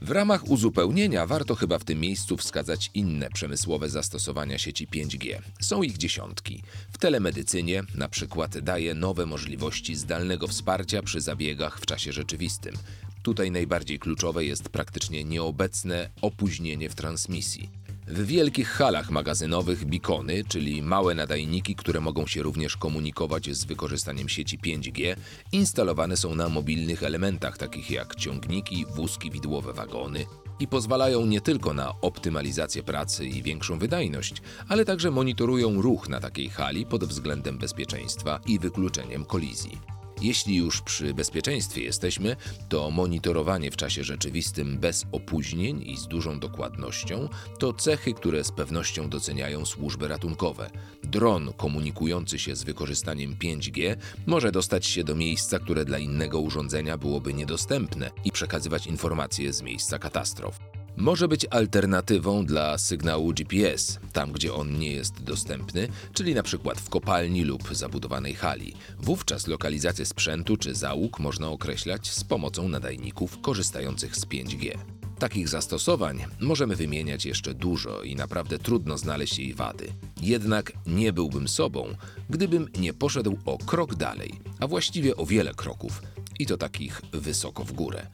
W 0.03 0.11
ramach 0.11 0.47
uzupełnienia 0.47 1.25
warto 1.25 1.55
chyba 1.55 1.79
w 1.79 1.83
tym 1.83 1.99
miejscu 1.99 2.37
wskazać 2.37 2.91
inne 2.93 3.29
przemysłowe 3.29 3.89
zastosowania 3.89 4.57
sieci 4.57 4.87
5G. 4.87 5.41
Są 5.61 5.83
ich 5.83 5.97
dziesiątki. 5.97 6.63
W 6.91 6.97
telemedycynie 6.97 7.83
na 7.95 8.09
przykład 8.09 8.57
daje 8.57 8.93
nowe 8.93 9.25
możliwości 9.25 9.95
zdalnego 9.95 10.47
wsparcia 10.47 11.03
przy 11.03 11.21
zabiegach 11.21 11.79
w 11.79 11.85
czasie 11.85 12.11
rzeczywistym. 12.11 12.75
Tutaj 13.21 13.51
najbardziej 13.51 13.99
kluczowe 13.99 14.45
jest 14.45 14.69
praktycznie 14.69 15.23
nieobecne 15.23 16.09
opóźnienie 16.21 16.89
w 16.89 16.95
transmisji. 16.95 17.69
W 18.13 18.25
wielkich 18.25 18.69
halach 18.69 19.11
magazynowych 19.11 19.85
bikony, 19.85 20.43
czyli 20.47 20.81
małe 20.81 21.15
nadajniki, 21.15 21.75
które 21.75 22.01
mogą 22.01 22.27
się 22.27 22.43
również 22.43 22.77
komunikować 22.77 23.49
z 23.55 23.65
wykorzystaniem 23.65 24.29
sieci 24.29 24.59
5G, 24.59 25.15
instalowane 25.51 26.17
są 26.17 26.35
na 26.35 26.49
mobilnych 26.49 27.03
elementach 27.03 27.57
takich 27.57 27.91
jak 27.91 28.15
ciągniki, 28.15 28.85
wózki 28.95 29.31
widłowe 29.31 29.73
wagony 29.73 30.25
i 30.59 30.67
pozwalają 30.67 31.25
nie 31.25 31.41
tylko 31.41 31.73
na 31.73 31.93
optymalizację 32.01 32.83
pracy 32.83 33.25
i 33.25 33.43
większą 33.43 33.79
wydajność, 33.79 34.41
ale 34.67 34.85
także 34.85 35.11
monitorują 35.11 35.81
ruch 35.81 36.09
na 36.09 36.19
takiej 36.19 36.49
hali 36.49 36.85
pod 36.85 37.05
względem 37.05 37.57
bezpieczeństwa 37.57 38.39
i 38.45 38.59
wykluczeniem 38.59 39.25
kolizji. 39.25 40.02
Jeśli 40.23 40.55
już 40.55 40.81
przy 40.81 41.13
bezpieczeństwie 41.13 41.83
jesteśmy, 41.83 42.35
to 42.69 42.91
monitorowanie 42.91 43.71
w 43.71 43.77
czasie 43.77 44.03
rzeczywistym 44.03 44.77
bez 44.77 45.05
opóźnień 45.11 45.81
i 45.81 45.97
z 45.97 46.07
dużą 46.07 46.39
dokładnością 46.39 47.29
to 47.59 47.73
cechy, 47.73 48.13
które 48.13 48.43
z 48.43 48.51
pewnością 48.51 49.09
doceniają 49.09 49.65
służby 49.65 50.07
ratunkowe. 50.07 50.69
Dron 51.03 51.53
komunikujący 51.57 52.39
się 52.39 52.55
z 52.55 52.63
wykorzystaniem 52.63 53.35
5G 53.35 53.95
może 54.25 54.51
dostać 54.51 54.85
się 54.85 55.03
do 55.03 55.15
miejsca, 55.15 55.59
które 55.59 55.85
dla 55.85 55.97
innego 55.97 56.39
urządzenia 56.39 56.97
byłoby 56.97 57.33
niedostępne 57.33 58.11
i 58.25 58.31
przekazywać 58.31 58.87
informacje 58.87 59.53
z 59.53 59.61
miejsca 59.61 59.99
katastrof 59.99 60.59
może 60.97 61.27
być 61.27 61.45
alternatywą 61.49 62.45
dla 62.45 62.77
sygnału 62.77 63.33
GPS, 63.33 63.99
tam 64.13 64.31
gdzie 64.31 64.53
on 64.53 64.79
nie 64.79 64.91
jest 64.91 65.23
dostępny, 65.23 65.87
czyli 66.13 66.35
na 66.35 66.43
przykład 66.43 66.81
w 66.81 66.89
kopalni 66.89 67.43
lub 67.43 67.75
zabudowanej 67.75 68.33
hali. 68.33 68.73
Wówczas 68.99 69.47
lokalizację 69.47 70.05
sprzętu 70.05 70.57
czy 70.57 70.75
załóg 70.75 71.19
można 71.19 71.49
określać 71.49 72.11
z 72.11 72.23
pomocą 72.23 72.69
nadajników 72.69 73.41
korzystających 73.41 74.15
z 74.15 74.25
5G. 74.25 74.77
Takich 75.19 75.49
zastosowań 75.49 76.25
możemy 76.39 76.75
wymieniać 76.75 77.25
jeszcze 77.25 77.53
dużo 77.53 78.01
i 78.01 78.15
naprawdę 78.15 78.59
trudno 78.59 78.97
znaleźć 78.97 79.39
jej 79.39 79.53
wady. 79.53 79.87
Jednak 80.21 80.71
nie 80.87 81.13
byłbym 81.13 81.47
sobą, 81.47 81.95
gdybym 82.29 82.69
nie 82.79 82.93
poszedł 82.93 83.37
o 83.45 83.57
krok 83.57 83.95
dalej, 83.95 84.31
a 84.59 84.67
właściwie 84.67 85.15
o 85.15 85.25
wiele 85.25 85.53
kroków, 85.53 86.01
i 86.39 86.45
to 86.45 86.57
takich 86.57 87.01
wysoko 87.11 87.63
w 87.63 87.73
górę. 87.73 88.07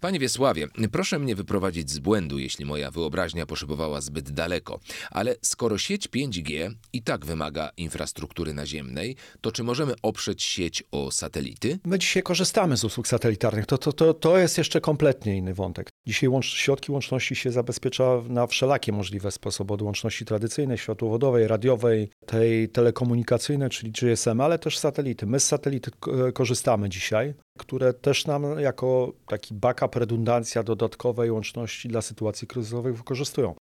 Panie 0.00 0.18
Wiesławie, 0.18 0.66
proszę 0.92 1.18
mnie 1.18 1.34
wyprowadzić 1.34 1.90
z 1.90 1.98
błędu, 1.98 2.38
jeśli 2.38 2.64
moja 2.64 2.90
wyobraźnia 2.90 3.46
poszybowała 3.46 4.00
zbyt 4.00 4.30
daleko, 4.30 4.80
ale 5.10 5.36
skoro 5.42 5.78
sieć 5.78 6.08
5G 6.08 6.74
i 6.92 7.02
tak 7.02 7.26
wymaga 7.26 7.70
infrastruktury 7.76 8.54
naziemnej, 8.54 9.16
to 9.40 9.52
czy 9.52 9.62
możemy 9.62 9.94
oprzeć 10.02 10.42
sieć 10.42 10.84
o 10.90 11.10
satelity? 11.10 11.78
My 11.84 11.98
dzisiaj 11.98 12.22
korzystamy 12.22 12.76
z 12.76 12.84
usług 12.84 13.08
satelitarnych. 13.08 13.66
To, 13.66 13.78
to, 13.78 13.92
to, 13.92 14.14
to 14.14 14.38
jest 14.38 14.58
jeszcze 14.58 14.80
kompletnie 14.80 15.36
inny 15.36 15.54
wątek. 15.54 15.90
Dzisiaj 16.06 16.28
łącz, 16.28 16.46
środki 16.46 16.92
łączności 16.92 17.36
się 17.36 17.52
zabezpiecza 17.52 18.22
na 18.28 18.46
wszelakie 18.46 18.92
możliwe 18.92 19.30
sposoby, 19.30 19.74
od 19.74 19.82
łączności 19.82 20.24
tradycyjnej, 20.24 20.78
światłowodowej, 20.78 21.48
radiowej, 21.48 22.10
tej 22.26 22.68
telekomunikacyjnej, 22.68 23.70
czyli 23.70 23.92
GSM, 23.92 24.40
ale 24.40 24.58
też 24.58 24.78
satelity. 24.78 25.26
My 25.26 25.40
z 25.40 25.46
satelity 25.46 25.90
korzystamy 26.34 26.88
dzisiaj 26.88 27.34
które 27.58 27.94
też 27.94 28.26
nam 28.26 28.60
jako 28.60 29.12
taki 29.26 29.54
backup, 29.54 29.96
redundancja 29.96 30.62
dodatkowej 30.62 31.30
łączności 31.30 31.88
dla 31.88 32.02
sytuacji 32.02 32.48
kryzysowych 32.48 32.96
wykorzystują. 32.96 33.54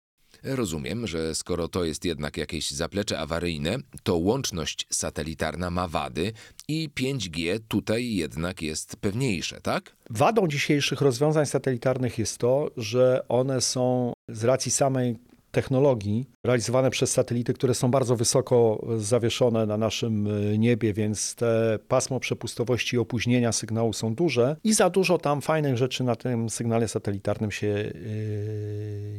Rozumiem, 0.43 1.07
że 1.07 1.35
skoro 1.35 1.69
to 1.69 1.85
jest 1.85 2.05
jednak 2.05 2.37
jakieś 2.37 2.71
zaplecze 2.71 3.19
awaryjne, 3.19 3.77
to 4.03 4.17
łączność 4.17 4.87
satelitarna 4.91 5.71
ma 5.71 5.89
wady 5.89 6.33
i 6.69 6.91
5G 7.01 7.59
tutaj 7.69 8.15
jednak 8.15 8.63
jest 8.63 8.97
pewniejsze, 8.97 9.61
tak? 9.61 9.97
Wadą 10.11 10.49
dzisiejszych 10.49 11.01
rozwiązań 11.01 11.47
satelitarnych 11.47 12.19
jest 12.19 12.39
to, 12.39 12.71
że 12.77 13.25
one 13.29 13.61
są 13.61 14.13
z 14.29 14.45
racji 14.45 14.71
samej 14.71 15.17
technologii 15.51 16.31
realizowane 16.45 16.91
przez 16.91 17.13
satelity, 17.13 17.55
które 17.55 17.75
są 17.75 17.91
bardzo 17.91 18.17
wysoko 18.17 18.87
zawieszone 18.99 19.67
na 19.67 19.77
naszym 19.77 20.27
e, 20.27 20.59
niebie, 20.59 20.93
więc 20.93 21.35
te 21.35 21.79
pasmo 21.89 22.21
przepustowości 22.21 22.97
i 22.97 22.99
opóźnienia 22.99 23.53
sygnału 23.53 23.93
są 23.93 24.15
duże 24.15 24.57
i 24.65 24.73
za 24.73 24.91
dużo 24.91 25.19
tam 25.19 25.41
fajnych 25.41 25.77
rzeczy 25.77 26.05
na 26.05 26.17
tym 26.17 26.51
sygnale 26.51 26.89
satelitarnym 26.89 27.51
się 27.51 27.67
yy, 27.67 27.93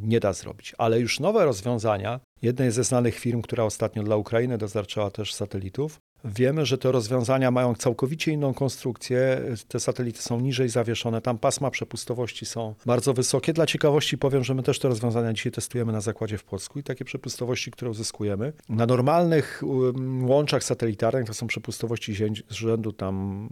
nie 0.01 0.19
da 0.19 0.33
zrobić. 0.33 0.75
Ale 0.77 0.99
już 0.99 1.19
nowe 1.19 1.45
rozwiązania, 1.45 2.19
jednej 2.41 2.71
ze 2.71 2.83
znanych 2.83 3.15
firm, 3.15 3.41
która 3.41 3.63
ostatnio 3.63 4.03
dla 4.03 4.15
Ukrainy 4.15 4.57
dostarczała 4.57 5.11
też 5.11 5.33
satelitów, 5.33 5.99
Wiemy, 6.25 6.65
że 6.65 6.77
te 6.77 6.91
rozwiązania 6.91 7.51
mają 7.51 7.75
całkowicie 7.75 8.31
inną 8.31 8.53
konstrukcję. 8.53 9.41
Te 9.67 9.79
satelity 9.79 10.21
są 10.21 10.39
niżej 10.39 10.69
zawieszone, 10.69 11.21
tam 11.21 11.37
pasma 11.37 11.71
przepustowości 11.71 12.45
są 12.45 12.75
bardzo 12.85 13.13
wysokie. 13.13 13.53
Dla 13.53 13.65
ciekawości 13.65 14.17
powiem, 14.17 14.43
że 14.43 14.53
my 14.53 14.63
też 14.63 14.79
te 14.79 14.87
rozwiązania 14.87 15.33
dzisiaj 15.33 15.51
testujemy 15.51 15.91
na 15.91 16.01
zakładzie 16.01 16.37
w 16.37 16.43
Polsku 16.43 16.79
i 16.79 16.83
takie 16.83 17.05
przepustowości, 17.05 17.71
które 17.71 17.91
uzyskujemy. 17.91 18.53
Na 18.69 18.85
normalnych 18.85 19.61
um, 19.65 20.29
łączach 20.29 20.63
satelitarnych 20.63 21.25
to 21.25 21.33
są 21.33 21.47
przepustowości 21.47 22.13
z 22.49 22.53
rzędu 22.53 22.91
tam 22.91 23.47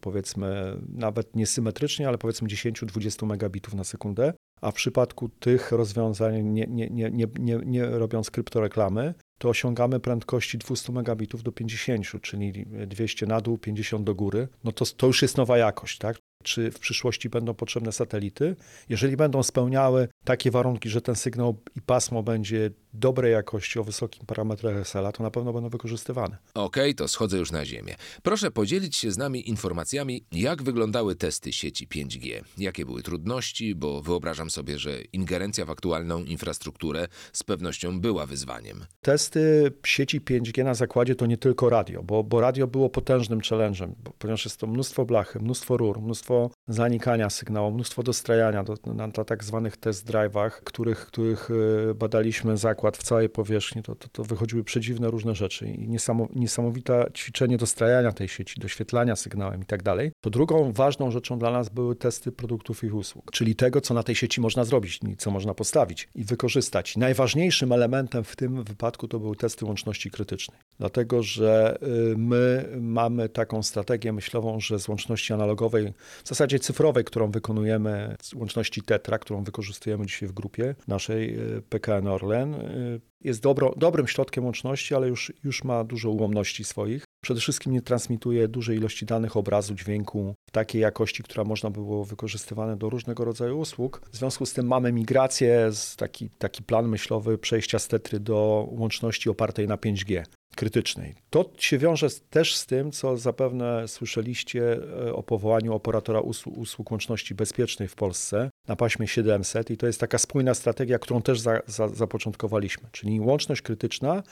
powiedzmy 0.00 0.76
nawet 0.88 1.36
niesymetrycznie, 1.36 2.08
ale 2.08 2.18
powiedzmy 2.18 2.48
10-20 2.48 3.26
megabitów 3.26 3.74
na 3.74 3.84
sekundę 3.84 4.32
a 4.60 4.70
w 4.70 4.74
przypadku 4.74 5.28
tych 5.28 5.72
rozwiązań, 5.72 6.44
nie, 6.44 6.66
nie, 6.66 6.90
nie, 6.90 7.60
nie, 7.66 7.86
robiąc 7.86 8.30
kryptoreklamy, 8.30 9.14
to 9.40 9.48
osiągamy 9.48 10.00
prędkości 10.00 10.58
200 10.58 10.92
megabitów 10.92 11.42
do 11.42 11.52
50, 11.52 12.06
czyli 12.22 12.66
200 12.86 13.26
na 13.26 13.40
dół, 13.40 13.58
50 13.58 14.04
do 14.04 14.14
góry, 14.14 14.48
no 14.64 14.72
to, 14.72 14.84
to 14.86 15.06
już 15.06 15.22
jest 15.22 15.36
nowa 15.36 15.58
jakość, 15.58 15.98
tak? 15.98 16.16
Czy 16.42 16.70
w 16.70 16.78
przyszłości 16.78 17.28
będą 17.28 17.54
potrzebne 17.54 17.92
satelity? 17.92 18.56
Jeżeli 18.88 19.16
będą 19.16 19.42
spełniały 19.42 20.08
takie 20.24 20.50
warunki, 20.50 20.88
że 20.88 21.00
ten 21.00 21.14
sygnał 21.14 21.58
i 21.76 21.82
pasmo 21.82 22.22
będzie 22.22 22.70
dobrej 22.92 23.32
jakości 23.32 23.78
o 23.78 23.84
wysokim 23.84 24.26
parametrach 24.26 24.88
SLA, 24.88 25.12
to 25.12 25.22
na 25.22 25.30
pewno 25.30 25.52
będą 25.52 25.68
wykorzystywane. 25.68 26.36
Okej, 26.54 26.82
okay, 26.82 26.94
to 26.94 27.08
schodzę 27.08 27.38
już 27.38 27.52
na 27.52 27.64
ziemię. 27.64 27.94
Proszę 28.22 28.50
podzielić 28.50 28.96
się 28.96 29.10
z 29.10 29.18
nami 29.18 29.48
informacjami, 29.48 30.24
jak 30.32 30.62
wyglądały 30.62 31.16
testy 31.16 31.52
sieci 31.52 31.88
5G, 31.88 32.42
jakie 32.58 32.86
były 32.86 33.02
trudności, 33.02 33.74
bo 33.74 34.02
wyobrażam 34.02 34.50
sobie, 34.50 34.78
że 34.78 35.02
ingerencja 35.02 35.64
w 35.64 35.70
aktualną 35.70 36.24
infrastrukturę 36.24 37.08
z 37.32 37.42
pewnością 37.42 38.00
była 38.00 38.26
wyzwaniem. 38.26 38.84
Testy 39.00 39.72
sieci 39.86 40.20
5G 40.20 40.64
na 40.64 40.74
zakładzie 40.74 41.14
to 41.14 41.26
nie 41.26 41.36
tylko 41.36 41.70
radio, 41.70 42.02
bo, 42.02 42.24
bo 42.24 42.40
radio 42.40 42.66
było 42.66 42.88
potężnym 42.90 43.40
challenge'em, 43.40 43.92
ponieważ 44.18 44.44
jest 44.44 44.56
to 44.56 44.66
mnóstwo 44.66 45.04
blachy, 45.04 45.38
mnóstwo 45.38 45.76
rur, 45.76 46.00
mnóstwo 46.00 46.50
zanikania 46.68 47.30
sygnału, 47.30 47.70
mnóstwo 47.70 48.02
dostrajania 48.02 48.64
do, 48.64 48.74
na, 48.86 49.06
na 49.06 49.24
tak 49.24 49.44
zwanych 49.44 49.76
test 49.76 50.10
drive'ach, 50.10 50.50
których, 50.50 51.06
których 51.06 51.50
y, 51.50 51.94
badaliśmy 51.94 52.56
zakład 52.56 52.79
zakład 52.80 52.96
w 52.96 53.02
całej 53.02 53.28
powierzchni, 53.28 53.82
to, 53.82 53.94
to, 53.94 54.08
to 54.08 54.24
wychodziły 54.24 54.64
przedziwne 54.64 55.10
różne 55.10 55.34
rzeczy 55.34 55.68
i 55.68 55.88
niesamowite 56.34 57.10
ćwiczenie 57.14 57.58
dostrajania 57.58 58.12
tej 58.12 58.28
sieci, 58.28 58.60
doświetlania 58.60 59.16
sygnałem 59.16 59.62
i 59.62 59.66
tak 59.66 59.82
dalej. 59.82 60.12
To 60.20 60.30
drugą 60.30 60.72
ważną 60.72 61.10
rzeczą 61.10 61.38
dla 61.38 61.50
nas 61.50 61.68
były 61.68 61.96
testy 61.96 62.32
produktów 62.32 62.84
i 62.84 62.90
usług, 62.90 63.30
czyli 63.32 63.54
tego, 63.54 63.80
co 63.80 63.94
na 63.94 64.02
tej 64.02 64.14
sieci 64.14 64.40
można 64.40 64.64
zrobić, 64.64 65.00
co 65.18 65.30
można 65.30 65.54
postawić 65.54 66.08
i 66.14 66.24
wykorzystać. 66.24 66.96
Najważniejszym 66.96 67.72
elementem 67.72 68.24
w 68.24 68.36
tym 68.36 68.64
wypadku 68.64 69.08
to 69.08 69.18
były 69.18 69.36
testy 69.36 69.64
łączności 69.64 70.10
krytycznej, 70.10 70.58
dlatego 70.80 71.22
że 71.22 71.78
y, 71.82 72.14
my 72.16 72.68
mamy 72.80 73.28
taką 73.28 73.62
strategię 73.62 74.12
myślową, 74.12 74.60
że 74.60 74.78
z 74.78 74.88
łączności 74.88 75.32
analogowej, 75.32 75.92
w 76.24 76.28
zasadzie 76.28 76.58
cyfrowej, 76.58 77.04
którą 77.04 77.30
wykonujemy, 77.30 78.16
z 78.22 78.34
łączności 78.34 78.82
Tetra, 78.82 79.18
którą 79.18 79.44
wykorzystujemy 79.44 80.06
dzisiaj 80.06 80.28
w 80.28 80.32
grupie 80.32 80.74
naszej 80.88 81.38
y, 81.38 81.62
PKN 81.62 82.06
Orlen, 82.06 82.54
y, 82.54 83.00
jest 83.24 83.42
dobro, 83.42 83.74
dobrym 83.76 84.08
środkiem 84.08 84.44
łączności, 84.44 84.94
ale 84.94 85.08
już, 85.08 85.32
już 85.44 85.64
ma 85.64 85.84
dużo 85.84 86.10
ułomności 86.10 86.64
swoich. 86.64 87.04
Przede 87.22 87.40
wszystkim 87.40 87.72
nie 87.72 87.82
transmituje 87.82 88.48
dużej 88.48 88.76
ilości 88.76 89.06
danych, 89.06 89.36
obrazu, 89.36 89.74
dźwięku 89.74 90.34
w 90.48 90.50
takiej 90.50 90.82
jakości, 90.82 91.22
która 91.22 91.44
można 91.44 91.70
by 91.70 91.80
było 91.80 92.04
wykorzystywane 92.04 92.76
do 92.76 92.90
różnego 92.90 93.24
rodzaju 93.24 93.58
usług. 93.58 94.02
W 94.12 94.16
związku 94.16 94.46
z 94.46 94.52
tym 94.52 94.66
mamy 94.66 94.92
migrację, 94.92 95.70
taki, 95.96 96.30
taki 96.30 96.62
plan 96.62 96.88
myślowy 96.88 97.38
przejścia 97.38 97.78
z 97.78 97.88
Tetry 97.88 98.20
do 98.20 98.68
łączności 98.70 99.30
opartej 99.30 99.68
na 99.68 99.76
5G 99.76 100.22
krytycznej. 100.60 101.14
To 101.30 101.50
się 101.58 101.78
wiąże 101.78 102.08
też 102.30 102.56
z 102.56 102.66
tym, 102.66 102.92
co 102.92 103.16
zapewne 103.16 103.88
słyszeliście 103.88 104.72
e, 105.06 105.14
o 105.14 105.22
powołaniu 105.22 105.74
operatora 105.74 106.20
usług, 106.20 106.56
usług 106.56 106.90
łączności 106.90 107.34
bezpiecznej 107.34 107.88
w 107.88 107.94
Polsce 107.94 108.50
na 108.68 108.76
paśmie 108.76 109.08
700 109.08 109.70
i 109.70 109.76
to 109.76 109.86
jest 109.86 110.00
taka 110.00 110.18
spójna 110.18 110.54
strategia, 110.54 110.98
którą 110.98 111.22
też 111.22 111.40
za, 111.40 111.60
za, 111.66 111.88
zapoczątkowaliśmy, 111.88 112.88
czyli 112.92 113.20
łączność 113.20 113.62
krytyczna 113.62 114.22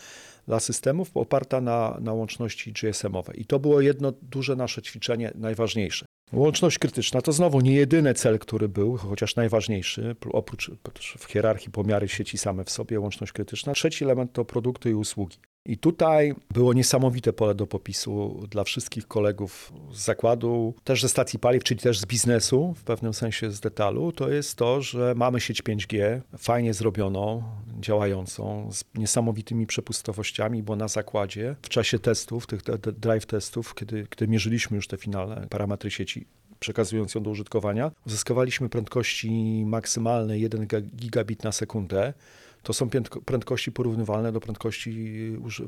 dla 0.46 0.60
systemów 0.60 1.16
oparta 1.16 1.60
na, 1.60 1.98
na 2.00 2.12
łączności 2.12 2.72
GSM-owej. 2.72 3.40
I 3.40 3.44
to 3.44 3.58
było 3.58 3.80
jedno 3.80 4.12
duże 4.22 4.56
nasze 4.56 4.82
ćwiczenie, 4.82 5.32
najważniejsze. 5.34 6.06
Łączność 6.32 6.78
krytyczna 6.78 7.22
to 7.22 7.32
znowu 7.32 7.60
nie 7.60 7.74
jedyny 7.74 8.14
cel, 8.14 8.38
który 8.38 8.68
był, 8.68 8.96
chociaż 8.96 9.36
najważniejszy, 9.36 10.16
oprócz 10.32 10.70
w 11.18 11.24
hierarchii 11.24 11.70
pomiary 11.70 12.08
sieci 12.08 12.38
same 12.38 12.64
w 12.64 12.70
sobie, 12.70 13.00
łączność 13.00 13.32
krytyczna. 13.32 13.72
Trzeci 13.72 14.04
element 14.04 14.32
to 14.32 14.44
produkty 14.44 14.90
i 14.90 14.94
usługi. 14.94 15.38
I 15.68 15.78
tutaj 15.78 16.34
było 16.50 16.72
niesamowite 16.72 17.32
pole 17.32 17.54
do 17.54 17.66
popisu 17.66 18.46
dla 18.50 18.64
wszystkich 18.64 19.08
kolegów 19.08 19.72
z 19.92 20.04
zakładu, 20.04 20.74
też 20.84 21.02
ze 21.02 21.08
stacji 21.08 21.38
paliw, 21.38 21.64
czyli 21.64 21.80
też 21.80 21.98
z 21.98 22.06
biznesu, 22.06 22.74
w 22.78 22.82
pewnym 22.82 23.14
sensie 23.14 23.50
z 23.50 23.60
detalu. 23.60 24.12
To 24.12 24.30
jest 24.30 24.56
to, 24.56 24.82
że 24.82 25.14
mamy 25.16 25.40
sieć 25.40 25.62
5G, 25.62 26.20
fajnie 26.38 26.74
zrobioną, 26.74 27.42
działającą, 27.80 28.68
z 28.72 28.84
niesamowitymi 28.94 29.66
przepustowościami, 29.66 30.62
bo 30.62 30.76
na 30.76 30.88
zakładzie 30.88 31.56
w 31.62 31.68
czasie 31.68 31.98
testów, 31.98 32.46
tych 32.46 32.62
drive 32.98 33.26
testów, 33.26 33.74
kiedy, 33.74 34.06
kiedy 34.10 34.28
mierzyliśmy 34.28 34.76
już 34.76 34.88
te 34.88 34.96
finalne 34.96 35.46
parametry 35.50 35.90
sieci, 35.90 36.26
przekazując 36.60 37.14
ją 37.14 37.22
do 37.22 37.30
użytkowania, 37.30 37.90
uzyskowaliśmy 38.06 38.68
prędkości 38.68 39.64
maksymalne 39.66 40.38
1 40.38 40.66
gigabit 40.96 41.44
na 41.44 41.52
sekundę 41.52 42.14
to 42.62 42.72
są 42.72 42.90
prędkości 43.24 43.72
porównywalne 43.72 44.32
do 44.32 44.40
prędkości 44.40 45.20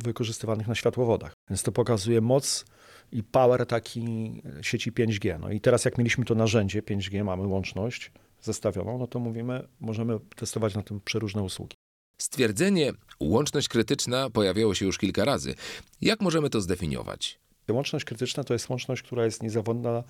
wykorzystywanych 0.04 0.68
na 0.68 0.74
światłowodach. 0.74 1.32
Więc 1.50 1.62
to 1.62 1.72
pokazuje 1.72 2.20
moc 2.20 2.64
i 3.12 3.22
power 3.22 3.66
takiej 3.66 4.42
sieci 4.62 4.92
5G. 4.92 5.40
No 5.40 5.50
i 5.50 5.60
teraz 5.60 5.84
jak 5.84 5.98
mieliśmy 5.98 6.24
to 6.24 6.34
narzędzie 6.34 6.82
5G, 6.82 7.24
mamy 7.24 7.46
łączność 7.46 8.12
zestawioną, 8.42 8.98
no 8.98 9.06
to 9.06 9.18
mówimy, 9.18 9.68
możemy 9.80 10.18
testować 10.36 10.74
na 10.74 10.82
tym 10.82 11.00
przeróżne 11.00 11.42
usługi. 11.42 11.76
Stwierdzenie 12.18 12.92
łączność 13.20 13.68
krytyczna 13.68 14.30
pojawiało 14.30 14.74
się 14.74 14.86
już 14.86 14.98
kilka 14.98 15.24
razy. 15.24 15.54
Jak 16.00 16.20
możemy 16.20 16.50
to 16.50 16.60
zdefiniować? 16.60 17.40
Łączność 17.70 18.04
krytyczna 18.04 18.44
to 18.44 18.52
jest 18.52 18.68
łączność, 18.68 19.02
która 19.02 19.24
jest 19.24 19.42
niezawodna 19.42 20.04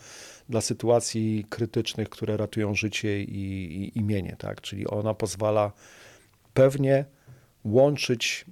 dla 0.49 0.61
sytuacji 0.61 1.47
krytycznych, 1.49 2.09
które 2.09 2.37
ratują 2.37 2.75
życie 2.75 3.23
i, 3.23 3.43
i 3.83 3.99
imienie, 3.99 4.37
tak? 4.39 4.61
Czyli 4.61 4.87
ona 4.87 5.15
pozwala 5.15 5.73
pewnie 6.55 7.05
łączyć 7.65 8.45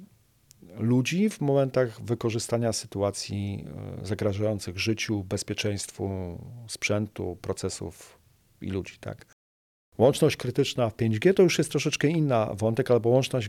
ludzi 0.78 1.30
w 1.30 1.40
momentach 1.40 2.02
wykorzystania 2.02 2.72
sytuacji 2.72 3.64
e, 4.02 4.06
zagrażających 4.06 4.78
życiu, 4.78 5.24
bezpieczeństwu 5.24 6.38
sprzętu, 6.68 7.38
procesów 7.42 8.18
i 8.60 8.70
ludzi. 8.70 8.96
Tak? 9.00 9.26
Łączność 9.98 10.36
krytyczna 10.36 10.90
w 10.90 10.96
5G 10.96 11.34
to 11.34 11.42
już 11.42 11.58
jest 11.58 11.70
troszeczkę 11.70 12.08
inna 12.08 12.54
wątek, 12.54 12.90
albo 12.90 13.08
łączność 13.08 13.48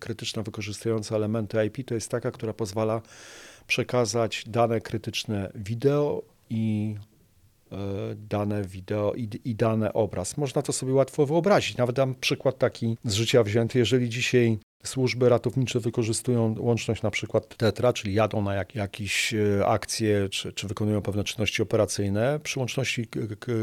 krytyczna 0.00 0.42
wykorzystująca 0.42 1.16
elementy 1.16 1.66
IP 1.66 1.86
to 1.86 1.94
jest 1.94 2.10
taka, 2.10 2.30
która 2.30 2.52
pozwala 2.52 3.02
przekazać 3.66 4.44
dane 4.46 4.80
krytyczne 4.80 5.52
wideo 5.54 6.22
i 6.50 6.94
E, 6.96 7.13
dane 8.16 8.62
wideo 8.62 9.12
i, 9.14 9.28
i 9.44 9.54
dane 9.54 9.92
obraz. 9.92 10.36
Można 10.36 10.62
to 10.62 10.72
sobie 10.72 10.92
łatwo 10.94 11.26
wyobrazić. 11.26 11.76
Nawet 11.76 11.96
dam 11.96 12.14
przykład 12.14 12.58
taki 12.58 12.96
z 13.04 13.12
życia 13.12 13.42
wzięty. 13.42 13.78
Jeżeli 13.78 14.08
dzisiaj 14.08 14.58
służby 14.84 15.28
ratownicze 15.28 15.80
wykorzystują 15.80 16.54
łączność 16.58 17.02
na 17.02 17.10
przykład 17.10 17.56
Tetra, 17.56 17.92
czyli 17.92 18.14
jadą 18.14 18.42
na 18.42 18.54
jak, 18.54 18.74
jakieś 18.74 19.34
e, 19.34 19.66
akcje, 19.66 20.28
czy, 20.28 20.52
czy 20.52 20.68
wykonują 20.68 21.02
pewne 21.02 21.24
czynności 21.24 21.62
operacyjne. 21.62 22.40
Przy 22.42 22.58
łączności 22.58 23.06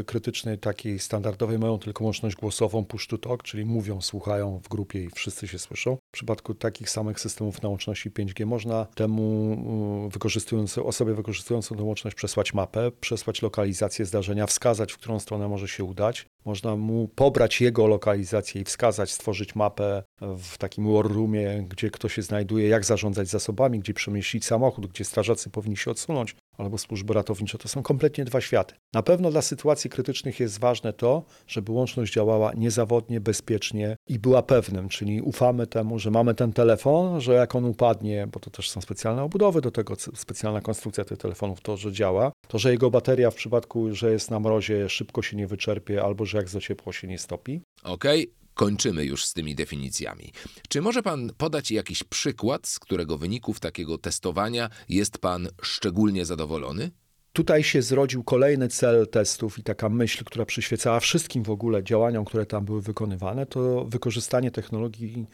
krytycznej, 0.06 0.58
takiej 0.58 0.98
standardowej, 0.98 1.58
mają 1.58 1.78
tylko 1.78 2.04
łączność 2.04 2.36
głosową 2.36 2.84
push 2.84 3.06
to 3.06 3.18
talk, 3.18 3.42
czyli 3.42 3.64
mówią, 3.64 4.00
słuchają 4.00 4.60
w 4.64 4.68
grupie 4.68 5.04
i 5.04 5.10
wszyscy 5.10 5.48
się 5.48 5.58
słyszą. 5.58 5.96
W 5.96 6.12
przypadku 6.12 6.54
takich 6.54 6.90
samych 6.90 7.20
systemów 7.20 7.62
na 7.62 7.68
łączności 7.68 8.10
5G 8.10 8.46
można 8.46 8.84
temu 8.84 10.08
wykorzystując, 10.12 10.78
osobie 10.78 11.14
wykorzystującą 11.14 11.76
tę 11.76 11.82
łączność 11.82 12.16
przesłać 12.16 12.54
mapę, 12.54 12.90
przesłać 13.00 13.42
lokalizację 13.42 14.06
zdarzenia, 14.06 14.46
wskazać, 14.46 14.92
w 14.92 14.98
którą 14.98 15.18
stronę 15.18 15.48
może 15.48 15.68
się 15.68 15.84
udać. 15.84 16.26
Można 16.44 16.76
mu 16.76 17.08
pobrać 17.08 17.60
jego 17.60 17.86
lokalizację 17.86 18.60
i 18.60 18.64
wskazać, 18.64 19.12
stworzyć 19.12 19.54
mapę 19.54 20.02
w 20.20 20.58
takim 20.58 20.92
war 20.94 21.12
roomie, 21.12 21.66
gdzie 21.68 21.90
kto 21.90 22.08
się 22.08 22.22
znajduje, 22.22 22.68
jak 22.68 22.84
zarządzać 22.84 23.28
zasobami, 23.28 23.80
gdzie 23.80 23.94
przemieścić 23.94 24.44
samochód, 24.44 24.86
gdzie 24.86 25.04
strażacy 25.04 25.50
powinni 25.50 25.76
się 25.76 25.90
odsunąć, 25.90 26.36
albo 26.62 26.78
służby 26.78 27.14
ratownicze. 27.14 27.58
To 27.58 27.68
są 27.68 27.82
kompletnie 27.82 28.24
dwa 28.24 28.40
światy. 28.40 28.74
Na 28.94 29.02
pewno 29.02 29.30
dla 29.30 29.42
sytuacji 29.42 29.90
krytycznych 29.90 30.40
jest 30.40 30.60
ważne 30.60 30.92
to, 30.92 31.24
żeby 31.46 31.72
łączność 31.72 32.14
działała 32.14 32.52
niezawodnie, 32.52 33.20
bezpiecznie 33.20 33.96
i 34.08 34.18
była 34.18 34.42
pewnym, 34.42 34.88
czyli 34.88 35.22
ufamy 35.22 35.66
temu, 35.66 35.98
że 35.98 36.10
mamy 36.10 36.34
ten 36.34 36.52
telefon, 36.52 37.20
że 37.20 37.32
jak 37.32 37.54
on 37.54 37.64
upadnie, 37.64 38.26
bo 38.32 38.40
to 38.40 38.50
też 38.50 38.70
są 38.70 38.80
specjalne 38.80 39.22
obudowy 39.22 39.60
do 39.60 39.70
tego, 39.70 39.94
specjalna 40.14 40.60
konstrukcja 40.60 41.04
tych 41.04 41.18
telefonów, 41.18 41.60
to, 41.60 41.76
że 41.76 41.92
działa, 41.92 42.32
to, 42.48 42.58
że 42.58 42.70
jego 42.70 42.90
bateria 42.90 43.30
w 43.30 43.34
przypadku, 43.34 43.94
że 43.94 44.12
jest 44.12 44.30
na 44.30 44.40
mrozie, 44.40 44.88
szybko 44.88 45.22
się 45.22 45.36
nie 45.36 45.46
wyczerpie, 45.46 46.02
albo 46.02 46.24
że 46.24 46.38
jak 46.38 46.48
za 46.48 46.60
ciepło 46.60 46.92
się 46.92 47.08
nie 47.08 47.18
stopi. 47.18 47.62
Okej, 47.84 48.22
okay 48.22 48.41
kończymy 48.54 49.04
już 49.04 49.24
z 49.24 49.32
tymi 49.32 49.54
definicjami. 49.54 50.32
Czy 50.68 50.80
może 50.80 51.02
Pan 51.02 51.30
podać 51.36 51.70
jakiś 51.70 52.04
przykład, 52.04 52.66
z 52.66 52.78
którego 52.78 53.18
wyników 53.18 53.60
takiego 53.60 53.98
testowania 53.98 54.70
jest 54.88 55.18
Pan 55.18 55.48
szczególnie 55.62 56.24
zadowolony? 56.24 56.90
Tutaj 57.32 57.62
się 57.62 57.82
zrodził 57.82 58.24
kolejny 58.24 58.68
cel 58.68 59.08
testów 59.08 59.58
i 59.58 59.62
taka 59.62 59.88
myśl, 59.88 60.24
która 60.24 60.44
przyświecała 60.44 61.00
wszystkim 61.00 61.42
w 61.42 61.50
ogóle 61.50 61.84
działaniom, 61.84 62.24
które 62.24 62.46
tam 62.46 62.64
były 62.64 62.82
wykonywane, 62.82 63.46
to 63.46 63.84
wykorzystanie 63.84 64.50
technologii 64.50 65.26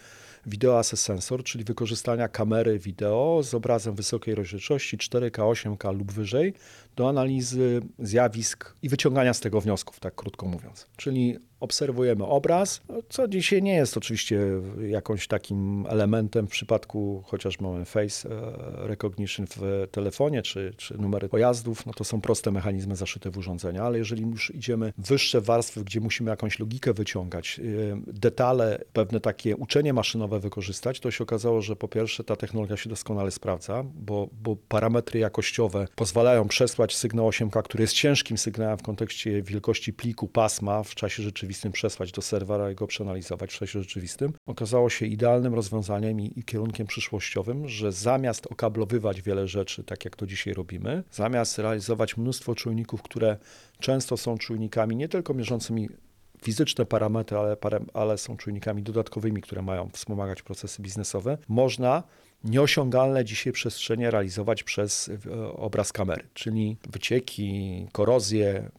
Video 0.47 0.79
Access 0.79 1.01
Sensor, 1.01 1.45
czyli 1.45 1.65
wykorzystania 1.65 2.29
kamery 2.29 2.79
wideo 2.79 3.41
z 3.43 3.55
obrazem 3.55 3.95
wysokiej 3.95 4.35
rozdzielczości 4.35 4.99
4K, 4.99 5.31
8K 5.31 5.99
lub 5.99 6.13
wyżej 6.13 6.55
do 6.99 7.09
analizy 7.09 7.81
zjawisk 7.99 8.75
i 8.83 8.89
wyciągania 8.89 9.35
z 9.35 9.41
tego 9.41 9.61
wniosków, 9.61 10.01
tak 10.01 10.15
krótko 10.15 10.47
mówiąc. 10.47 10.87
Czyli 10.97 11.39
obserwujemy 11.61 12.25
obraz, 12.25 12.81
co 13.09 13.29
dzisiaj 13.29 13.63
nie 13.63 13.75
jest 13.75 13.97
oczywiście 13.97 14.41
jakąś 14.89 15.27
takim 15.27 15.87
elementem 15.89 16.47
w 16.47 16.51
przypadku, 16.51 17.23
chociaż 17.27 17.61
mamy 17.61 17.85
face 17.85 18.29
e, 18.31 18.87
recognition 18.87 19.47
w 19.57 19.89
telefonie, 19.91 20.43
czy, 20.43 20.75
czy 20.77 20.99
numery 20.99 21.29
pojazdów, 21.29 21.87
no 21.87 21.93
to 21.93 22.05
są 22.05 22.21
proste 22.21 22.51
mechanizmy 22.51 22.97
zaszyte 22.97 23.31
w 23.31 23.39
urządzenia, 23.39 23.83
ale 23.83 23.99
jeżeli 23.99 24.23
już 24.23 24.55
idziemy 24.55 24.93
wyższe 24.99 25.41
warstwy, 25.41 25.85
gdzie 25.85 26.01
musimy 26.01 26.31
jakąś 26.31 26.59
logikę 26.59 26.93
wyciągać, 26.93 27.61
e, 27.61 27.63
detale, 28.07 28.85
pewne 28.93 29.21
takie 29.21 29.57
uczenie 29.57 29.93
maszynowe 29.93 30.41
wykorzystać, 30.41 31.01
to 31.01 31.11
się 31.11 31.25
okazało, 31.25 31.63
że 31.63 31.77
po 31.77 31.89
pierwsze 31.89 32.25
ta 32.25 32.37
technologia 32.37 32.77
się 32.77 32.91
doskonale 32.91 33.31
sprawdza, 33.31 33.85
bo, 33.95 34.29
bo 34.33 34.57
parametry 34.57 35.21
jakościowe 35.21 35.87
pozwalają 35.97 36.49
przesłać 36.49 36.88
sygnał 36.95 37.29
8K, 37.29 37.63
który 37.63 37.83
jest 37.83 37.95
ciężkim 37.95 38.39
sygnałem 38.39 38.79
w 38.79 38.83
kontekście 38.83 39.43
wielkości 39.43 39.93
pliku, 39.93 40.29
pasma 40.29 40.83
w 40.83 40.95
czasie 40.95 41.23
rzeczywistym 41.23 41.73
przesłać 41.73 42.13
do 42.13 42.23
serwera 42.23 42.71
i 42.71 42.75
go 42.75 42.87
przeanalizować 42.87 43.55
w 43.55 43.59
czasie 43.59 43.81
rzeczywistym, 43.81 44.33
okazało 44.47 44.91
się 44.91 45.07
idealnym 45.07 45.55
rozwiązaniem 45.55 46.21
i, 46.21 46.33
i 46.37 46.45
kierunkiem 46.45 46.87
przyszłościowym, 46.87 47.69
że 47.69 47.93
zamiast 47.93 48.47
okablowywać 48.47 49.23
wiele 49.23 49.49
rzeczy, 49.49 49.85
tak 49.85 50.05
jak 50.05 50.17
to 50.17 50.27
dzisiaj 50.27 50.55
robimy, 50.55 51.03
zamiast 51.11 51.59
realizować 51.59 52.17
mnóstwo 52.17 52.55
czujników, 52.55 53.03
które 53.03 53.37
często 53.81 54.17
są 54.17 54.39
czujnikami 54.39 54.97
nie 54.97 55.09
tylko 55.09 55.35
mierzącymi 55.35 55.89
fizyczne 56.43 56.87
parametry, 56.87 57.39
ale, 57.39 57.57
ale 57.95 58.19
są 58.19 58.37
czujnikami 58.37 58.83
dodatkowymi, 58.83 59.43
które 59.43 59.63
mają 59.63 59.89
wspomagać 59.89 60.43
procesy 60.43 60.83
biznesowe, 60.83 61.39
można 61.49 62.03
nieosiągalne 62.45 63.25
dzisiaj 63.25 63.53
przestrzenie 63.53 64.11
realizować 64.11 64.63
przez 64.63 65.11
e, 65.27 65.53
obraz 65.53 65.93
kamery, 65.93 66.29
czyli 66.35 66.77
wycieki, 66.91 67.87
korozję, 67.93 68.71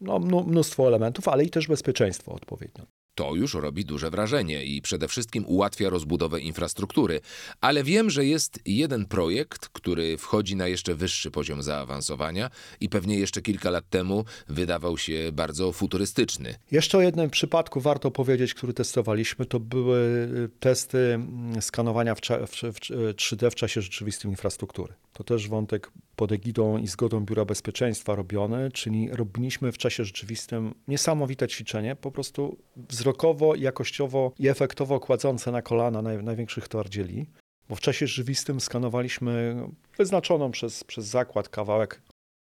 no, 0.00 0.18
mnóstwo 0.18 0.88
elementów, 0.88 1.28
ale 1.28 1.44
i 1.44 1.50
też 1.50 1.66
bezpieczeństwo 1.66 2.32
odpowiednio. 2.32 2.84
To 3.14 3.34
już 3.34 3.54
robi 3.54 3.84
duże 3.84 4.10
wrażenie 4.10 4.64
i 4.64 4.82
przede 4.82 5.08
wszystkim 5.08 5.44
ułatwia 5.46 5.90
rozbudowę 5.90 6.40
infrastruktury. 6.40 7.20
Ale 7.60 7.84
wiem, 7.84 8.10
że 8.10 8.24
jest 8.24 8.60
jeden 8.66 9.06
projekt, 9.06 9.68
który 9.68 10.18
wchodzi 10.18 10.56
na 10.56 10.68
jeszcze 10.68 10.94
wyższy 10.94 11.30
poziom 11.30 11.62
zaawansowania 11.62 12.50
i 12.80 12.88
pewnie 12.88 13.18
jeszcze 13.18 13.42
kilka 13.42 13.70
lat 13.70 13.88
temu 13.90 14.24
wydawał 14.48 14.98
się 14.98 15.30
bardzo 15.32 15.72
futurystyczny. 15.72 16.54
Jeszcze 16.70 16.98
o 16.98 17.00
jednym 17.00 17.30
przypadku 17.30 17.80
warto 17.80 18.10
powiedzieć, 18.10 18.54
który 18.54 18.72
testowaliśmy. 18.74 19.46
To 19.46 19.60
były 19.60 19.98
y, 19.98 20.48
testy 20.60 20.98
mm, 20.98 21.62
skanowania 21.62 22.14
w, 22.14 22.20
w, 22.20 22.62
w 22.62 22.80
3D 23.14 23.50
w 23.50 23.54
czasie 23.54 23.82
rzeczywistym 23.82 24.30
infrastruktury. 24.30 24.94
To 25.12 25.24
też 25.24 25.48
wątek 25.48 25.90
pod 26.16 26.32
egidą 26.32 26.78
i 26.78 26.86
zgodą 26.86 27.20
Biura 27.20 27.44
Bezpieczeństwa 27.44 28.14
robione, 28.14 28.70
czyli 28.70 29.08
robiliśmy 29.12 29.72
w 29.72 29.78
czasie 29.78 30.04
rzeczywistym 30.04 30.74
niesamowite 30.88 31.48
ćwiczenie, 31.48 31.96
po 31.96 32.10
prostu 32.10 32.56
wzrokowo, 32.76 33.54
jakościowo 33.54 34.32
i 34.38 34.48
efektowo 34.48 35.00
kładzące 35.00 35.52
na 35.52 35.62
kolana 35.62 36.02
naj, 36.02 36.22
największych 36.22 36.68
twardzieli. 36.68 37.26
Bo 37.68 37.74
w 37.74 37.80
czasie 37.80 38.06
rzeczywistym 38.06 38.60
skanowaliśmy 38.60 39.56
wyznaczoną 39.98 40.50
przez, 40.50 40.84
przez 40.84 41.06
zakład 41.06 41.48
kawałek 41.48 42.02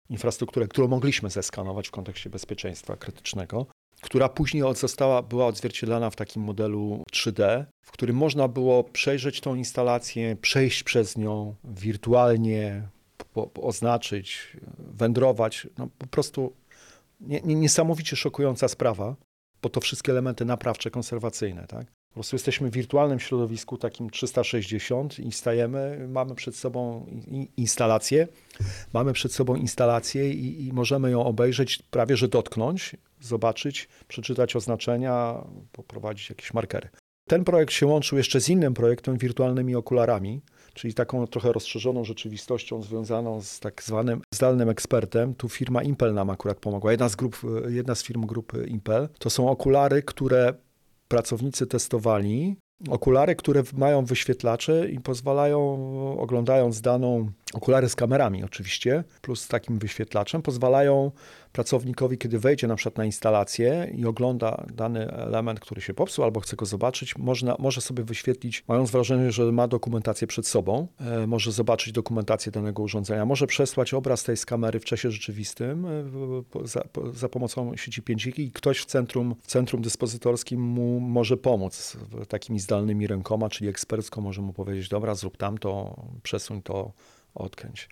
infrastrukturę, 0.10 0.68
którą 0.68 0.88
mogliśmy 0.88 1.30
zeskanować 1.30 1.88
w 1.88 1.92
kontekście 1.92 2.30
bezpieczeństwa 2.30 2.98
krytycznego, 2.98 3.66
która 4.02 4.30
później 4.30 4.64
została, 4.76 5.22
była 5.22 5.46
odzwierciedlana 5.46 6.10
w 6.10 6.16
takim 6.16 6.42
modelu 6.42 7.04
3D, 7.14 7.66
w 7.86 7.92
którym 7.92 8.16
można 8.16 8.48
było 8.48 8.84
przejrzeć 8.84 9.42
tą 9.42 9.56
instalację, 9.56 10.36
przejść 10.36 10.84
przez 10.84 11.18
nią 11.18 11.56
wirtualnie, 11.64 12.88
po, 13.38 13.48
po 13.48 13.62
oznaczyć, 13.62 14.58
wędrować. 14.78 15.68
No, 15.78 15.88
po 15.98 16.08
prostu 16.08 16.54
nie, 17.20 17.42
nie, 17.42 17.56
niesamowicie 17.56 18.16
szokująca 18.16 18.68
sprawa, 18.68 19.16
bo 19.62 19.70
to 19.70 19.82
wszystkie 19.82 20.12
elementy 20.12 20.46
naprawcze, 20.46 20.92
konserwacyjne. 20.92 21.68
Tak? 21.68 21.86
Po 21.88 22.14
prostu 22.14 22.36
jesteśmy 22.36 22.70
w 22.70 22.74
wirtualnym 22.74 23.20
środowisku 23.20 23.78
takim 23.78 24.10
360 24.10 25.20
i 25.20 25.32
stajemy, 25.32 26.08
mamy 26.10 26.36
przed 26.36 26.56
sobą 26.56 27.06
instalację, 27.58 28.28
mamy 28.94 29.14
przed 29.14 29.34
sobą 29.34 29.56
instalację 29.56 30.30
i, 30.30 30.68
i 30.68 30.74
możemy 30.74 31.12
ją 31.12 31.26
obejrzeć, 31.26 31.84
prawie 31.92 32.18
że 32.18 32.28
dotknąć, 32.28 32.96
zobaczyć, 33.22 33.88
przeczytać 34.08 34.56
oznaczenia, 34.56 35.44
poprowadzić 35.72 36.30
jakieś 36.30 36.54
markery. 36.54 36.90
Ten 37.28 37.44
projekt 37.44 37.74
się 37.74 37.86
łączył 37.86 38.18
jeszcze 38.18 38.42
z 38.42 38.50
innym 38.50 38.74
projektem, 38.74 39.18
wirtualnymi 39.18 39.76
okularami, 39.76 40.42
czyli 40.78 40.94
taką 40.94 41.28
trochę 41.28 41.52
rozszerzoną 41.54 42.04
rzeczywistością 42.04 42.82
związaną 42.82 43.42
z 43.42 43.60
tak 43.60 43.84
zwanym 43.84 44.22
zdalnym 44.34 44.70
ekspertem. 44.70 45.36
Tu 45.36 45.50
firma 45.50 45.84
Impel 45.84 46.14
nam 46.14 46.30
akurat 46.30 46.58
pomogła. 46.58 46.92
Jedna 46.92 47.10
z, 47.10 47.16
grup, 47.16 47.38
jedna 47.68 47.96
z 47.96 48.04
firm 48.04 48.26
grupy 48.26 48.66
Impel. 48.68 49.10
To 49.20 49.30
są 49.30 49.50
okulary, 49.50 50.04
które 50.04 50.54
pracownicy 51.08 51.68
testowali. 51.68 52.58
Okulary, 52.90 53.36
które 53.36 53.64
mają 53.74 54.06
wyświetlacze 54.06 54.90
i 54.90 55.00
pozwalają, 55.00 55.60
oglądając 56.20 56.82
daną, 56.82 57.32
okulary 57.54 57.90
z 57.90 57.96
kamerami 57.96 58.44
oczywiście, 58.44 59.04
plus 59.22 59.48
takim 59.48 59.80
wyświetlaczem, 59.80 60.42
pozwalają 60.42 61.12
pracownikowi, 61.52 62.18
kiedy 62.18 62.40
wejdzie 62.40 62.68
na 62.68 62.76
przykład 62.76 62.98
na 62.98 63.06
instalację 63.06 63.92
i 63.96 64.06
ogląda 64.06 64.66
dany 64.74 65.12
element, 65.12 65.60
który 65.60 65.82
się 65.82 65.94
popsuł 65.94 66.24
albo 66.24 66.40
chce 66.40 66.56
go 66.56 66.66
zobaczyć, 66.66 67.18
można, 67.18 67.56
może 67.60 67.82
sobie 67.82 68.04
wyświetlić, 68.04 68.64
mając 68.68 68.92
wrażenie, 68.92 69.32
że 69.32 69.52
ma 69.52 69.68
dokumentację 69.68 70.28
przed 70.28 70.48
sobą, 70.48 70.88
e, 71.00 71.28
może 71.28 71.52
zobaczyć 71.52 71.94
dokumentację 71.94 72.52
danego 72.52 72.84
urządzenia, 72.84 73.26
może 73.26 73.48
przesłać 73.48 73.94
obraz 73.94 74.24
tej 74.24 74.38
z 74.38 74.46
kamery 74.46 74.80
w 74.80 74.86
czasie 74.86 75.12
rzeczywistym 75.12 75.86
e, 75.86 76.68
za, 76.68 76.82
za 77.14 77.30
pomocą 77.30 77.76
sieci 77.76 78.02
5G 78.02 78.40
i 78.40 78.52
ktoś 78.52 78.80
w 78.80 78.86
centrum, 78.86 79.36
w 79.42 79.48
centrum 79.48 79.82
dyspozytorskim 79.82 80.62
mu 80.62 81.00
może 81.00 81.38
pomóc 81.38 81.98
takimi 82.28 82.60
zdalnymi 82.60 83.08
rękoma, 83.08 83.50
czyli 83.50 83.70
ekspercko 83.70 84.22
może 84.22 84.42
mu 84.42 84.54
powiedzieć, 84.54 84.90
dobra, 84.90 85.16
zrób 85.16 85.38
tamto, 85.38 85.96
przesuń 86.24 86.62
to, 86.62 86.92
odkręć 87.36 87.90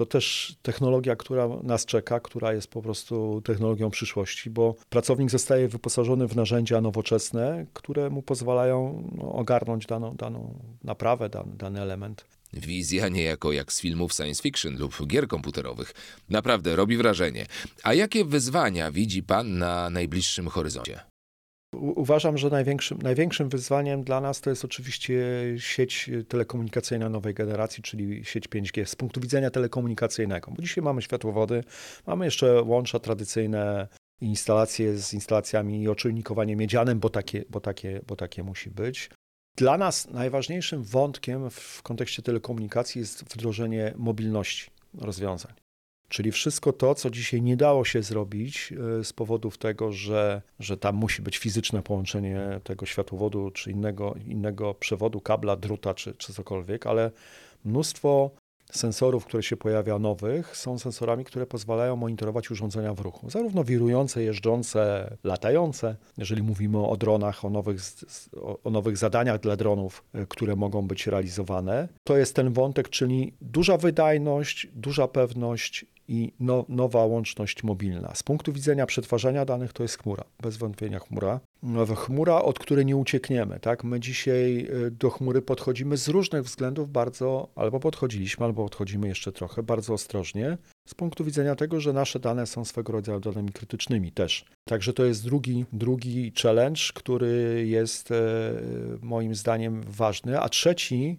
to 0.00 0.06
też 0.06 0.56
technologia, 0.62 1.16
która 1.16 1.48
nas 1.62 1.84
czeka, 1.84 2.20
która 2.20 2.52
jest 2.52 2.68
po 2.68 2.82
prostu 2.82 3.42
technologią 3.44 3.90
przyszłości, 3.90 4.50
bo 4.50 4.74
pracownik 4.88 5.30
zostaje 5.30 5.68
wyposażony 5.68 6.28
w 6.28 6.36
narzędzia 6.36 6.80
nowoczesne, 6.80 7.66
które 7.72 8.10
mu 8.10 8.22
pozwalają 8.22 9.08
no, 9.14 9.32
ogarnąć 9.32 9.86
daną, 9.86 10.16
daną 10.16 10.58
naprawę, 10.84 11.28
dany, 11.28 11.56
dany 11.56 11.80
element. 11.80 12.24
Wizja 12.52 13.08
niejako 13.08 13.52
jak 13.52 13.72
z 13.72 13.80
filmów 13.80 14.12
science 14.12 14.42
fiction 14.42 14.78
lub 14.78 15.06
gier 15.06 15.28
komputerowych. 15.28 15.94
Naprawdę 16.28 16.76
robi 16.76 16.96
wrażenie. 16.96 17.46
A 17.82 17.94
jakie 17.94 18.24
wyzwania 18.24 18.92
widzi 18.92 19.22
Pan 19.22 19.58
na 19.58 19.90
najbliższym 19.90 20.48
horyzoncie? 20.48 21.09
Uważam, 21.80 22.38
że 22.38 22.50
największym, 22.50 22.98
największym 23.02 23.48
wyzwaniem 23.48 24.04
dla 24.04 24.20
nas 24.20 24.40
to 24.40 24.50
jest 24.50 24.64
oczywiście 24.64 25.16
sieć 25.58 26.10
telekomunikacyjna 26.28 27.08
nowej 27.08 27.34
generacji, 27.34 27.82
czyli 27.82 28.24
sieć 28.24 28.48
5G 28.48 28.84
z 28.84 28.96
punktu 28.96 29.20
widzenia 29.20 29.50
telekomunikacyjnego. 29.50 30.50
Bo 30.50 30.62
dzisiaj 30.62 30.84
mamy 30.84 31.02
światłowody, 31.02 31.64
mamy 32.06 32.24
jeszcze 32.24 32.62
łącza 32.62 32.98
tradycyjne, 32.98 33.88
instalacje 34.20 34.98
z 34.98 35.14
instalacjami 35.14 35.82
i 35.82 35.88
oczujnikowanie 35.88 36.56
miedzianem, 36.56 37.00
bo 37.00 37.10
takie, 37.10 37.44
bo, 37.50 37.60
takie, 37.60 38.00
bo 38.06 38.16
takie 38.16 38.42
musi 38.42 38.70
być. 38.70 39.10
Dla 39.56 39.78
nas 39.78 40.10
najważniejszym 40.10 40.82
wątkiem 40.82 41.50
w 41.50 41.82
kontekście 41.82 42.22
telekomunikacji 42.22 42.98
jest 42.98 43.24
wdrożenie 43.24 43.94
mobilności 43.96 44.70
rozwiązań. 44.94 45.52
Czyli 46.10 46.32
wszystko 46.32 46.72
to, 46.72 46.94
co 46.94 47.10
dzisiaj 47.10 47.42
nie 47.42 47.56
dało 47.56 47.84
się 47.84 48.02
zrobić 48.02 48.72
e, 49.00 49.04
z 49.04 49.12
powodów 49.12 49.58
tego, 49.58 49.92
że, 49.92 50.42
że 50.58 50.76
tam 50.76 50.94
musi 50.94 51.22
być 51.22 51.38
fizyczne 51.38 51.82
połączenie 51.82 52.60
tego 52.64 52.86
światłowodu 52.86 53.50
czy 53.50 53.70
innego, 53.70 54.14
innego 54.26 54.74
przewodu, 54.74 55.20
kabla, 55.20 55.56
druta 55.56 55.94
czy, 55.94 56.14
czy 56.14 56.32
cokolwiek, 56.32 56.86
ale 56.86 57.10
mnóstwo 57.64 58.30
sensorów, 58.72 59.24
które 59.24 59.42
się 59.42 59.56
pojawia 59.56 59.98
nowych, 59.98 60.56
są 60.56 60.78
sensorami, 60.78 61.24
które 61.24 61.46
pozwalają 61.46 61.96
monitorować 61.96 62.50
urządzenia 62.50 62.94
w 62.94 63.00
ruchu. 63.00 63.30
Zarówno 63.30 63.64
wirujące, 63.64 64.22
jeżdżące, 64.22 65.10
latające, 65.24 65.96
jeżeli 66.18 66.42
mówimy 66.42 66.86
o 66.86 66.96
dronach, 66.96 67.44
o 67.44 67.50
nowych, 67.50 67.80
o 68.64 68.70
nowych 68.70 68.96
zadaniach 68.96 69.40
dla 69.40 69.56
dronów, 69.56 70.04
e, 70.14 70.26
które 70.26 70.56
mogą 70.56 70.86
być 70.86 71.06
realizowane. 71.06 71.88
To 72.04 72.16
jest 72.16 72.36
ten 72.36 72.52
wątek, 72.52 72.88
czyli 72.88 73.32
duża 73.40 73.76
wydajność, 73.76 74.68
duża 74.74 75.08
pewność 75.08 75.86
i 76.10 76.32
no, 76.40 76.64
nowa 76.68 77.04
łączność 77.04 77.62
mobilna. 77.62 78.14
Z 78.14 78.22
punktu 78.22 78.52
widzenia 78.52 78.86
przetwarzania 78.86 79.44
danych 79.44 79.72
to 79.72 79.82
jest 79.82 79.98
chmura, 80.02 80.24
bez 80.40 80.56
wątpienia 80.56 80.98
chmura. 80.98 81.40
Chmura, 81.96 82.42
od 82.42 82.58
której 82.58 82.86
nie 82.86 82.96
uciekniemy. 82.96 83.60
Tak? 83.60 83.84
My 83.84 84.00
dzisiaj 84.00 84.66
y, 84.86 84.90
do 84.90 85.10
chmury 85.10 85.42
podchodzimy 85.42 85.96
z 85.96 86.08
różnych 86.08 86.42
względów 86.42 86.92
bardzo, 86.92 87.48
albo 87.54 87.80
podchodziliśmy, 87.80 88.46
albo 88.46 88.62
podchodzimy 88.62 89.08
jeszcze 89.08 89.32
trochę, 89.32 89.62
bardzo 89.62 89.94
ostrożnie, 89.94 90.58
z 90.88 90.94
punktu 90.94 91.24
widzenia 91.24 91.54
tego, 91.54 91.80
że 91.80 91.92
nasze 91.92 92.20
dane 92.20 92.46
są 92.46 92.64
swego 92.64 92.92
rodzaju 92.92 93.20
danymi 93.20 93.52
krytycznymi 93.52 94.12
też. 94.12 94.44
Także 94.68 94.92
to 94.92 95.04
jest 95.04 95.24
drugi, 95.24 95.64
drugi 95.72 96.32
challenge, 96.42 96.80
który 96.94 97.64
jest 97.66 98.10
e, 98.10 98.14
moim 99.02 99.34
zdaniem 99.34 99.82
ważny. 99.82 100.40
A 100.40 100.48
trzeci, 100.48 101.18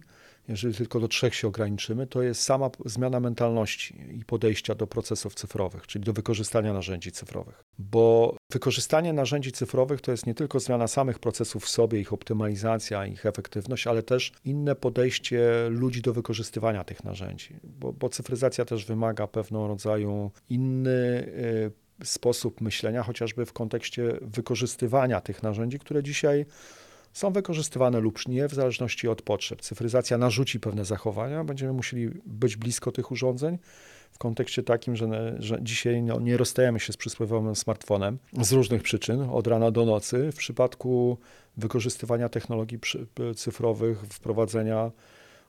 jeżeli 0.52 0.74
tylko 0.74 1.00
do 1.00 1.08
trzech 1.08 1.34
się 1.34 1.48
ograniczymy, 1.48 2.06
to 2.06 2.22
jest 2.22 2.42
sama 2.42 2.70
zmiana 2.84 3.20
mentalności 3.20 4.18
i 4.18 4.24
podejścia 4.24 4.74
do 4.74 4.86
procesów 4.86 5.34
cyfrowych, 5.34 5.86
czyli 5.86 6.04
do 6.04 6.12
wykorzystania 6.12 6.72
narzędzi 6.72 7.12
cyfrowych. 7.12 7.64
Bo 7.78 8.36
wykorzystanie 8.52 9.12
narzędzi 9.12 9.52
cyfrowych 9.52 10.00
to 10.00 10.10
jest 10.10 10.26
nie 10.26 10.34
tylko 10.34 10.60
zmiana 10.60 10.88
samych 10.88 11.18
procesów 11.18 11.64
w 11.64 11.68
sobie, 11.68 12.00
ich 12.00 12.12
optymalizacja, 12.12 13.06
ich 13.06 13.26
efektywność, 13.26 13.86
ale 13.86 14.02
też 14.02 14.32
inne 14.44 14.74
podejście 14.74 15.68
ludzi 15.70 16.02
do 16.02 16.12
wykorzystywania 16.12 16.84
tych 16.84 17.04
narzędzi. 17.04 17.56
Bo, 17.64 17.92
bo 17.92 18.08
cyfryzacja 18.08 18.64
też 18.64 18.84
wymaga 18.84 19.26
pewnego 19.26 19.68
rodzaju 19.68 20.30
inny 20.48 20.90
y, 22.00 22.06
sposób 22.06 22.60
myślenia, 22.60 23.02
chociażby 23.02 23.46
w 23.46 23.52
kontekście 23.52 24.18
wykorzystywania 24.20 25.20
tych 25.20 25.42
narzędzi, 25.42 25.78
które 25.78 26.02
dzisiaj 26.02 26.46
są 27.12 27.32
wykorzystywane 27.32 28.00
lub 28.00 28.28
nie, 28.28 28.48
w 28.48 28.54
zależności 28.54 29.08
od 29.08 29.22
potrzeb. 29.22 29.62
Cyfryzacja 29.62 30.18
narzuci 30.18 30.60
pewne 30.60 30.84
zachowania, 30.84 31.44
będziemy 31.44 31.72
musieli 31.72 32.10
być 32.26 32.56
blisko 32.56 32.92
tych 32.92 33.10
urządzeń 33.10 33.58
w 34.12 34.18
kontekście 34.18 34.62
takim, 34.62 34.96
że, 34.96 35.36
że 35.38 35.58
dzisiaj 35.62 36.02
no, 36.02 36.20
nie 36.20 36.36
rozstajemy 36.36 36.80
się 36.80 36.92
z 36.92 36.96
przysłowiowym 36.96 37.56
smartfonem 37.56 38.18
z 38.40 38.52
różnych 38.52 38.82
przyczyn, 38.82 39.20
od 39.30 39.46
rana 39.46 39.70
do 39.70 39.84
nocy. 39.84 40.32
W 40.32 40.36
przypadku 40.36 41.18
wykorzystywania 41.56 42.28
technologii 42.28 42.78
cyfrowych, 43.36 44.00
wprowadzenia 44.00 44.90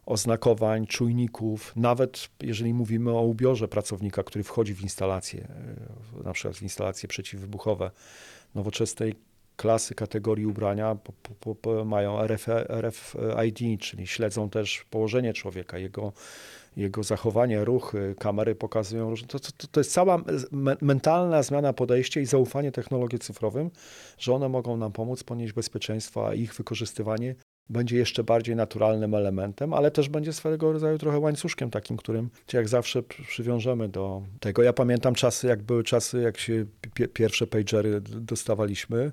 oznakowań, 0.05 0.87
czujników, 0.87 1.73
nawet 1.75 2.29
jeżeli 2.39 2.73
mówimy 2.73 3.11
o 3.11 3.21
ubiorze 3.21 3.67
pracownika, 3.67 4.23
który 4.23 4.43
wchodzi 4.43 4.75
w 4.75 4.81
instalacje, 4.81 5.47
na 6.23 6.33
przykład 6.33 6.57
w 6.57 6.61
instalacje 6.61 7.09
przeciwwybuchowe, 7.09 7.91
nowoczesnej 8.55 9.15
klasy 9.57 9.95
kategorii 9.95 10.45
ubrania 10.45 10.95
po, 10.95 11.13
po, 11.39 11.55
po, 11.55 11.85
mają 11.85 12.19
RF, 12.19 12.47
RFID, 12.69 13.81
czyli 13.81 14.07
śledzą 14.07 14.49
też 14.49 14.85
położenie 14.89 15.33
człowieka, 15.33 15.77
jego, 15.77 16.13
jego 16.77 17.03
zachowanie, 17.03 17.65
ruchy, 17.65 18.15
kamery 18.19 18.55
pokazują, 18.55 19.15
że 19.15 19.25
to, 19.25 19.39
to, 19.39 19.67
to 19.71 19.79
jest 19.79 19.91
cała 19.91 20.23
mentalna 20.81 21.43
zmiana 21.43 21.73
podejścia 21.73 22.21
i 22.21 22.25
zaufanie 22.25 22.71
technologii 22.71 23.19
cyfrowym, 23.19 23.71
że 24.17 24.33
one 24.33 24.49
mogą 24.49 24.77
nam 24.77 24.91
pomóc 24.91 25.23
ponieść 25.23 25.53
bezpieczeństwo, 25.53 26.27
a 26.27 26.33
ich 26.33 26.55
wykorzystywanie 26.55 27.35
będzie 27.69 27.97
jeszcze 27.97 28.23
bardziej 28.23 28.55
naturalnym 28.55 29.15
elementem, 29.15 29.73
ale 29.73 29.91
też 29.91 30.09
będzie 30.09 30.33
swego 30.33 30.71
rodzaju 30.71 30.97
trochę 30.97 31.19
łańcuszkiem 31.19 31.69
takim, 31.69 31.97
którym 31.97 32.29
jak 32.53 32.69
zawsze 32.69 33.03
przywiążemy 33.03 33.89
do 33.89 34.21
tego. 34.39 34.63
Ja 34.63 34.73
pamiętam 34.73 35.15
czasy, 35.15 35.47
jak 35.47 35.63
były 35.63 35.83
czasy, 35.83 36.21
jak 36.21 36.37
się 36.37 36.65
pierwsze 37.13 37.47
pagery 37.47 38.01
dostawaliśmy, 38.01 39.11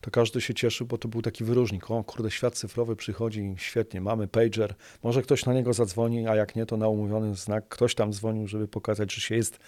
to 0.00 0.10
każdy 0.10 0.40
się 0.40 0.54
cieszył, 0.54 0.86
bo 0.86 0.98
to 0.98 1.08
był 1.08 1.22
taki 1.22 1.44
wyróżnik. 1.44 1.90
O 1.90 2.04
kurde, 2.04 2.30
świat 2.30 2.54
cyfrowy 2.54 2.96
przychodzi, 2.96 3.54
świetnie, 3.58 4.00
mamy 4.00 4.28
pager, 4.28 4.74
może 5.02 5.22
ktoś 5.22 5.46
na 5.46 5.54
niego 5.54 5.72
zadzwoni, 5.72 6.26
a 6.26 6.36
jak 6.36 6.56
nie, 6.56 6.66
to 6.66 6.76
na 6.76 6.88
umówiony 6.88 7.34
znak 7.34 7.68
ktoś 7.68 7.94
tam 7.94 8.12
dzwonił, 8.12 8.46
żeby 8.46 8.68
pokazać, 8.68 9.14
że 9.14 9.20
się 9.20 9.36
jest 9.36 9.58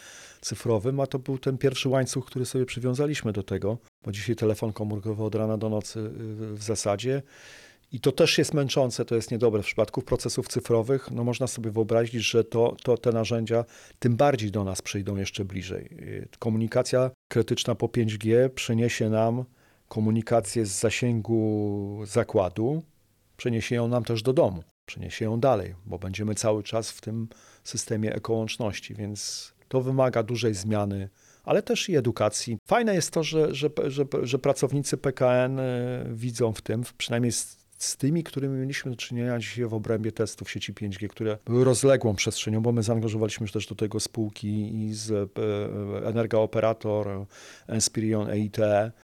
cyfrowym, 0.41 1.01
a 1.01 1.07
to 1.07 1.19
był 1.19 1.39
ten 1.39 1.59
pierwszy 1.59 1.89
łańcuch, 1.89 2.27
który 2.27 2.47
sobie 2.47 2.67
przywiązaliśmy 2.67 3.33
do 3.33 3.43
tego, 3.43 3.79
bo 4.05 4.13
dzisiaj 4.13 4.37
telefon 4.37 4.73
komórkowy 4.73 5.25
od 5.25 5.35
rana 5.35 5.59
do 5.59 5.69
nocy 5.69 6.01
y, 6.01 6.55
w 6.55 6.63
zasadzie 6.63 7.23
i 7.93 8.01
to 8.01 8.13
też 8.13 8.39
jest 8.39 8.55
męczące, 8.55 9.05
to 9.05 9.15
jest 9.15 9.31
niedobre. 9.31 9.63
W 9.63 9.67
przypadku 9.67 10.03
procesów 10.03 10.49
cyfrowych, 10.49 11.11
no 11.11 11.25
można 11.25 11.47
sobie 11.47 11.71
wyobrazić, 11.71 12.23
że 12.23 12.45
to, 12.45 12.77
to 12.83 12.99
te 12.99 13.13
narzędzia 13.13 13.65
tym 13.99 14.17
bardziej 14.17 14.51
do 14.51 14.65
nas 14.65 14.83
przyjdą 14.83 15.17
jeszcze 15.17 15.45
bliżej. 15.45 15.89
Y, 15.93 16.29
komunikacja 16.39 17.11
krytyczna 17.29 17.75
po 17.75 17.87
5G 17.87 18.49
przyniesie 18.49 19.11
nam 19.11 19.45
komunikację 19.89 20.67
z 20.67 20.81
zasięgu 20.81 22.03
zakładu, 22.05 22.83
przeniesie 23.37 23.75
ją 23.75 23.89
nam 23.89 24.05
też 24.05 24.23
do 24.23 24.33
domu, 24.33 24.63
przeniesie 24.87 25.25
ją 25.25 25.41
dalej, 25.41 25.75
bo 25.87 25.99
będziemy 25.99 26.35
cały 26.35 26.63
czas 26.63 26.91
w 26.91 27.01
tym 27.01 27.29
systemie 27.65 28.15
ekołączności, 28.15 28.95
więc 28.95 29.53
to 29.69 29.81
wymaga 29.81 30.23
dużej 30.23 30.55
zmiany 30.55 31.09
ale 31.45 31.63
też 31.63 31.89
i 31.89 31.97
edukacji. 31.97 32.59
Fajne 32.69 32.95
jest 32.95 33.11
to, 33.11 33.23
że, 33.23 33.55
że, 33.55 33.71
że, 33.87 34.05
że 34.23 34.39
pracownicy 34.39 34.97
PKN 34.97 35.59
y, 35.59 36.05
widzą 36.13 36.53
w 36.53 36.63
tym, 36.63 36.83
przynajmniej 36.99 37.33
z 37.81 37.97
tymi, 37.97 38.25
którymi 38.25 38.59
mieliśmy 38.59 38.91
do 38.91 38.97
czynienia 38.97 39.39
dzisiaj 39.39 39.67
w 39.67 39.75
obrębie 39.75 40.13
testów 40.13 40.51
sieci 40.51 40.75
5G, 40.75 41.09
które 41.09 41.39
były 41.47 41.65
rozległą 41.65 42.15
przestrzenią, 42.15 42.61
bo 42.61 42.73
my 42.73 42.83
zaangażowaliśmy 42.83 43.49
też 43.49 43.67
do 43.67 43.75
tego 43.75 44.01
spółki 44.01 44.85
i 44.85 44.95
z 44.95 45.11
e, 45.11 46.07
Energa 46.07 46.39
Operator, 46.39 47.27
Enspirion, 47.67 48.31
EIT, 48.31 48.57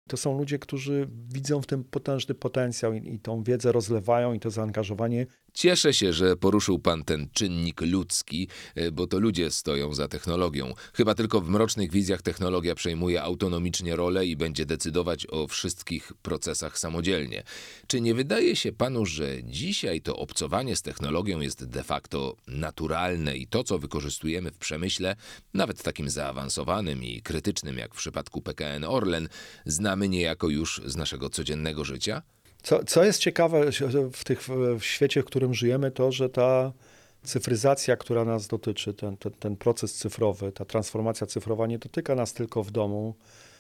to 0.10 0.18
są 0.18 0.38
ludzie, 0.38 0.60
którzy 0.60 1.08
widzą 1.34 1.62
w 1.62 1.68
tym 1.68 1.84
potężny 1.84 2.36
potencjał 2.36 2.94
i, 2.94 3.16
i 3.16 3.20
tą 3.20 3.44
wiedzę 3.44 3.72
rozlewają 3.72 4.34
i 4.34 4.40
to 4.40 4.50
zaangażowanie 4.50 5.26
Cieszę 5.54 5.94
się, 5.94 6.14
że 6.14 6.36
poruszył 6.36 6.80
pan 6.80 7.04
ten 7.04 7.30
czynnik 7.34 7.82
ludzki, 7.82 8.48
e, 8.76 8.92
bo 8.92 9.08
to 9.08 9.20
ludzie 9.20 9.52
stoją 9.52 9.94
za 9.94 10.08
technologią. 10.08 10.74
Chyba 10.94 11.16
tylko 11.16 11.42
w 11.42 11.50
mrocznych 11.50 11.92
wizjach 11.92 12.22
technologia 12.22 12.76
przejmuje 12.76 13.24
autonomicznie 13.24 13.96
rolę 13.96 14.26
i 14.26 14.36
będzie 14.36 14.66
decydować 14.66 15.28
o 15.30 15.48
wszystkich 15.48 16.14
procesach 16.22 16.80
samodzielnie. 16.80 17.44
Czy 17.88 18.02
nie 18.02 18.14
wydaje 18.14 18.56
się 18.56 18.72
panu, 18.72 19.06
że 19.06 19.44
dzisiaj 19.44 20.02
to 20.02 20.16
obcowanie 20.16 20.76
z 20.76 20.82
technologią 20.82 21.40
jest 21.40 21.66
de 21.66 21.84
facto 21.84 22.36
naturalne 22.48 23.38
i 23.38 23.48
to, 23.48 23.64
co 23.64 23.80
wykorzystujemy 23.80 24.52
w 24.52 24.58
przemyśle, 24.58 25.16
nawet 25.54 25.84
takim 25.84 26.10
zaawansowanym 26.10 27.04
i 27.04 27.22
krytycznym 27.22 27.78
jak 27.78 27.96
w 27.96 27.98
przypadku 27.98 28.42
PKN 28.42 28.84
Orlen, 28.84 29.30
znamy 29.66 30.10
niejako 30.10 30.50
już 30.50 30.82
z 30.86 30.96
naszego 30.96 31.30
codziennego 31.30 31.86
życia? 31.86 32.22
Co, 32.64 32.84
co 32.84 33.04
jest 33.04 33.20
ciekawe 33.20 33.72
w, 34.14 34.24
tych, 34.24 34.48
w 34.80 34.84
świecie, 34.84 35.22
w 35.22 35.26
którym 35.26 35.54
żyjemy, 35.54 35.92
to, 35.92 36.12
że 36.12 36.30
ta 36.30 36.72
cyfryzacja, 37.24 37.98
która 37.98 38.26
nas 38.26 38.48
dotyczy, 38.48 38.94
ten, 38.94 39.18
ten, 39.18 39.32
ten 39.32 39.56
proces 39.56 39.94
cyfrowy, 39.94 40.52
ta 40.52 40.66
transformacja 40.66 41.28
cyfrowa 41.28 41.68
nie 41.68 41.80
dotyka 41.80 42.16
nas 42.16 42.34
tylko 42.34 42.64
w 42.64 42.72
domu 42.72 43.16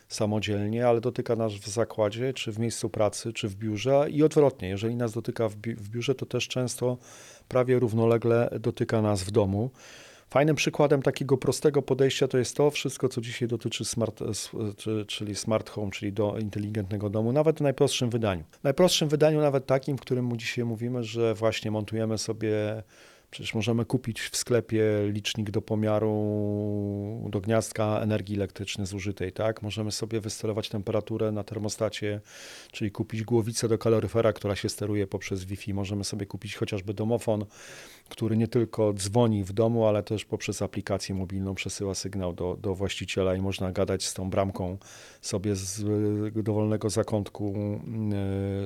samodzielnie, 0.09 0.87
ale 0.87 1.01
dotyka 1.01 1.35
nas 1.35 1.53
w 1.53 1.67
zakładzie, 1.67 2.33
czy 2.33 2.51
w 2.51 2.59
miejscu 2.59 2.89
pracy, 2.89 3.33
czy 3.33 3.47
w 3.47 3.55
biurze 3.55 4.07
i 4.09 4.23
odwrotnie. 4.23 4.69
Jeżeli 4.69 4.95
nas 4.95 5.13
dotyka 5.13 5.49
w, 5.49 5.55
bi 5.55 5.75
w 5.75 5.89
biurze, 5.89 6.15
to 6.15 6.25
też 6.25 6.47
często 6.47 6.97
prawie 7.47 7.79
równolegle 7.79 8.49
dotyka 8.59 9.01
nas 9.01 9.23
w 9.23 9.31
domu. 9.31 9.71
Fajnym 10.29 10.55
przykładem 10.55 11.01
takiego 11.01 11.37
prostego 11.37 11.81
podejścia 11.81 12.27
to 12.27 12.37
jest 12.37 12.55
to 12.55 12.71
wszystko, 12.71 13.09
co 13.09 13.21
dzisiaj 13.21 13.47
dotyczy 13.47 13.85
smart, 13.85 14.19
czyli 15.07 15.35
smart 15.35 15.69
home, 15.69 15.91
czyli 15.91 16.13
do 16.13 16.37
inteligentnego 16.39 17.09
domu, 17.09 17.31
nawet 17.31 17.57
w 17.57 17.61
najprostszym 17.61 18.09
wydaniu. 18.09 18.43
W 18.51 18.63
najprostszym 18.63 19.09
wydaniu, 19.09 19.41
nawet 19.41 19.65
takim, 19.65 19.97
w 19.97 20.01
którym 20.01 20.37
dzisiaj 20.37 20.65
mówimy, 20.65 21.03
że 21.03 21.33
właśnie 21.33 21.71
montujemy 21.71 22.17
sobie 22.17 22.83
Przecież 23.31 23.53
możemy 23.53 23.85
kupić 23.85 24.21
w 24.21 24.37
sklepie 24.37 24.83
licznik 25.07 25.51
do 25.51 25.61
pomiaru 25.61 26.09
do 27.29 27.41
gniazdka 27.41 27.99
energii 28.01 28.35
elektrycznej 28.35 28.87
zużytej, 28.87 29.31
tak? 29.31 29.61
Możemy 29.61 29.91
sobie 29.91 30.21
wysterować 30.21 30.69
temperaturę 30.69 31.31
na 31.31 31.43
termostacie, 31.43 32.21
czyli 32.71 32.91
kupić 32.91 33.23
głowicę 33.23 33.67
do 33.67 33.77
kaloryfera, 33.77 34.33
która 34.33 34.55
się 34.55 34.69
steruje 34.69 35.07
poprzez 35.07 35.43
Wi-Fi. 35.43 35.73
Możemy 35.73 36.03
sobie 36.03 36.25
kupić 36.25 36.55
chociażby 36.55 36.93
domofon, 36.93 37.45
który 38.09 38.37
nie 38.37 38.47
tylko 38.47 38.93
dzwoni 38.93 39.43
w 39.43 39.53
domu, 39.53 39.85
ale 39.85 40.03
też 40.03 40.25
poprzez 40.25 40.61
aplikację 40.61 41.15
mobilną 41.15 41.55
przesyła 41.55 41.95
sygnał 41.95 42.33
do, 42.33 42.57
do 42.61 42.75
właściciela 42.75 43.35
i 43.35 43.41
można 43.41 43.71
gadać 43.71 44.05
z 44.05 44.13
tą 44.13 44.29
bramką 44.29 44.77
sobie 45.21 45.55
z 45.55 45.83
dowolnego 46.43 46.89
zakątku 46.89 47.53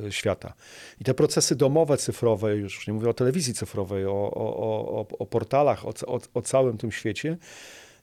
yy, 0.03 0.11
świata. 0.11 0.53
I 1.01 1.03
te 1.03 1.13
procesy 1.13 1.55
domowe, 1.55 1.97
cyfrowe, 1.97 2.55
już 2.55 2.87
nie 2.87 2.93
mówię 2.93 3.09
o 3.09 3.13
telewizji 3.13 3.53
cyfrowej, 3.53 4.05
o, 4.05 4.31
o 4.33 4.93
o, 4.93 5.07
o, 5.19 5.25
portalach, 5.25 5.85
o, 5.85 5.93
o, 6.07 6.19
o 6.33 6.41
całym 6.41 6.77
tym 6.77 6.91
świecie, 6.91 7.37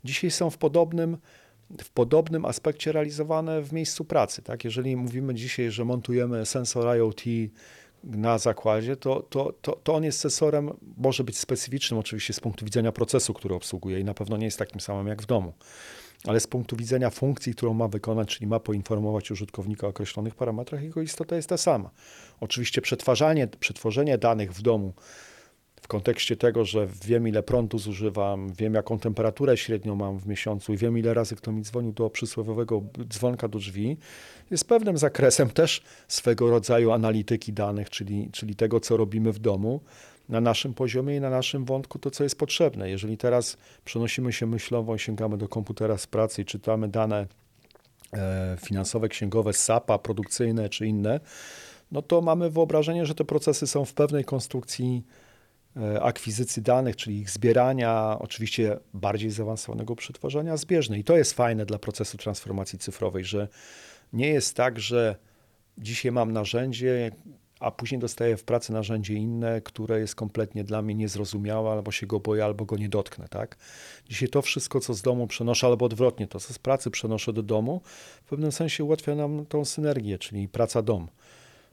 dzisiaj 0.05 0.31
są 0.31 0.51
w 0.51 0.59
podobnym, 0.59 1.17
w 1.83 1.91
podobnym 1.91 2.45
aspekcie 2.45 2.93
realizowane 2.93 3.63
w 3.63 3.73
miejscu 3.73 4.05
pracy. 4.05 4.43
Tak? 4.43 4.65
Jeżeli 4.65 4.97
mówimy 4.97 5.35
dzisiaj, 5.35 5.71
że 5.71 5.85
montujemy 5.85 6.47
sensor 6.47 6.97
IoT 6.97 7.23
na 8.05 8.39
zakładzie, 8.39 8.97
to, 8.97 9.23
to, 9.23 9.53
to, 9.63 9.73
to 9.73 9.95
on 9.95 10.05
jest 10.05 10.21
sensorem, 10.21 10.71
może 10.97 11.25
być 11.25 11.39
specyficznym 11.39 12.01
oczywiście 12.01 12.33
z 12.33 12.41
punktu 12.41 12.65
widzenia 12.65 12.93
procesu, 12.93 13.35
który 13.35 13.55
obsługuje 13.55 14.01
i 14.01 14.05
na 14.05 14.15
pewno 14.15 14.37
nie 14.37 14.45
jest 14.45 14.59
takim 14.59 14.81
samym 14.81 15.07
jak 15.07 15.23
w 15.23 15.27
domu. 15.27 15.53
Ale 16.27 16.41
z 16.41 16.47
punktu 16.47 16.77
widzenia 16.77 17.11
funkcji, 17.11 17.55
którą 17.55 17.75
ma 17.75 17.89
wykonać, 17.89 18.29
czyli 18.29 18.47
ma 18.47 18.61
poinformować 18.61 19.31
użytkownika 19.31 19.87
o 19.87 19.91
określonych 19.91 20.35
parametrach, 20.35 20.83
jego 20.83 21.03
istota 21.03 21.37
jest 21.37 21.49
ta 21.49 21.57
sama. 21.57 21.91
Oczywiście 22.41 22.81
przetwarzanie, 22.81 23.49
przetworzenie 23.61 24.19
danych 24.19 24.53
w 24.53 24.63
domu 24.63 24.93
w 25.83 25.89
kontekście 25.89 26.37
tego, 26.37 26.65
że 26.65 26.89
wiem, 27.05 27.29
ile 27.29 27.43
prądu 27.43 27.79
zużywam, 27.79 28.53
wiem, 28.53 28.75
jaką 28.75 28.99
temperaturę 28.99 29.57
średnią 29.57 29.95
mam 29.95 30.19
w 30.19 30.27
miesiącu 30.27 30.77
wiem, 30.77 30.99
ile 30.99 31.15
razy 31.15 31.37
kto 31.37 31.53
mi 31.53 31.63
dzwonił 31.63 31.93
do 31.93 32.11
przysłowiowego 32.11 32.83
dzwonka 33.09 33.49
do 33.49 33.59
drzwi, 33.59 33.97
jest 34.51 34.69
pewnym 34.69 34.99
zakresem 34.99 35.51
też 35.51 35.83
swego 36.09 36.51
rodzaju 36.51 36.93
analityki 36.93 37.53
danych, 37.53 37.91
czyli, 37.91 38.29
czyli 38.33 38.57
tego, 38.57 38.81
co 38.81 38.97
robimy 38.97 39.33
w 39.33 39.39
domu 39.39 39.81
na 40.29 40.41
naszym 40.41 40.75
poziomie 40.75 41.17
i 41.17 41.21
na 41.21 41.31
naszym 41.31 41.65
wątku 41.65 41.99
to, 41.99 42.11
co 42.11 42.25
jest 42.25 42.39
potrzebne. 42.39 42.91
Jeżeli 42.91 43.17
teraz 43.17 43.57
przenosimy 43.85 44.33
się 44.33 44.47
myślowo 44.47 44.99
sięgamy 44.99 45.39
do 45.39 45.49
komputera 45.49 45.99
z 45.99 46.07
pracy 46.07 46.43
i 46.43 46.45
czytamy 46.45 46.89
dane 46.89 47.27
e, 48.13 48.57
finansowe, 48.65 49.09
księgowe, 49.09 49.53
SAP-a, 49.53 49.99
produkcyjne 49.99 50.69
czy 50.69 50.87
inne, 50.87 51.21
no 51.93 52.03
to 52.03 52.21
mamy 52.21 52.51
wyobrażenie, 52.51 53.07
że 53.07 53.15
te 53.15 53.25
procesy 53.25 53.67
są 53.67 53.85
w 53.85 53.95
pewnej 53.95 54.25
konstrukcji 54.25 55.03
akwizycji 56.01 56.63
danych, 56.63 56.97
czyli 56.97 57.19
ich 57.19 57.31
zbierania, 57.31 58.17
oczywiście 58.19 58.79
bardziej 58.95 59.31
zaawansowanego 59.31 59.97
przetwarzania 59.97 60.57
zbieżne. 60.57 60.99
I 60.99 61.05
to 61.05 61.17
jest 61.17 61.33
fajne 61.33 61.67
dla 61.67 61.79
procesu 61.79 62.19
transformacji 62.19 62.79
cyfrowej, 62.79 63.25
że 63.25 63.49
nie 64.13 64.29
jest 64.29 64.57
tak, 64.57 64.81
że 64.81 65.17
dzisiaj 65.79 66.13
mam 66.13 66.33
narzędzie, 66.33 67.11
a 67.61 67.71
później 67.71 67.99
dostaję 67.99 68.37
w 68.37 68.45
pracy 68.45 68.73
narzędzie 68.73 69.15
inne, 69.15 69.61
które 69.61 70.01
jest 70.01 70.15
kompletnie 70.15 70.65
dla 70.65 70.83
mnie 70.83 70.95
niezrozumiałe, 70.95 71.71
albo 71.71 71.93
się 71.93 72.07
go 72.07 72.21
boję, 72.21 72.45
albo 72.45 72.65
go 72.65 72.77
nie 72.77 72.89
dotknę. 72.89 73.29
Tak? 73.29 73.57
Dzisiaj 74.09 74.29
to 74.29 74.43
wszystko, 74.43 74.81
co 74.81 74.95
z 74.95 75.03
domu 75.03 75.27
przenoszę, 75.27 75.67
albo 75.67 75.87
odwrotnie, 75.87 76.27
to 76.27 76.41
co 76.41 76.55
z 76.55 76.59
pracy 76.59 76.91
przenoszę 76.91 77.33
do 77.33 77.43
domu, 77.43 77.81
w 78.23 78.29
pewnym 78.29 78.53
sensie 78.53 78.85
ułatwia 78.85 79.15
nam 79.15 79.47
tą 79.47 79.65
synergię, 79.65 80.19
czyli 80.19 80.49
praca-dom. 80.49 81.07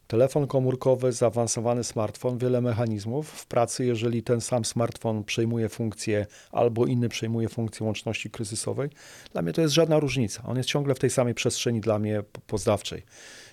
Telefon 0.08 0.48
komórkowy, 0.48 1.12
zaawansowany 1.12 1.84
smartfon, 1.84 2.38
wiele 2.38 2.62
mechanizmów. 2.62 3.30
W 3.30 3.46
pracy, 3.46 3.86
jeżeli 3.86 4.24
ten 4.24 4.42
sam 4.42 4.66
smartfon 4.66 5.24
przejmuje 5.24 5.70
funkcję 5.70 6.26
albo 6.52 6.86
inny 6.86 7.10
przejmuje 7.10 7.50
funkcję 7.50 7.86
łączności 7.86 8.30
kryzysowej, 8.30 8.90
dla 9.34 9.42
mnie 9.42 9.54
to 9.54 9.62
jest 9.62 9.74
żadna 9.74 10.00
różnica. 10.00 10.44
On 10.44 10.58
jest 10.58 10.70
ciągle 10.70 10.96
w 10.96 11.00
tej 11.00 11.10
samej 11.10 11.34
przestrzeni 11.34 11.82
dla 11.82 12.00
mnie 12.00 12.24
poznawczej. 12.48 13.04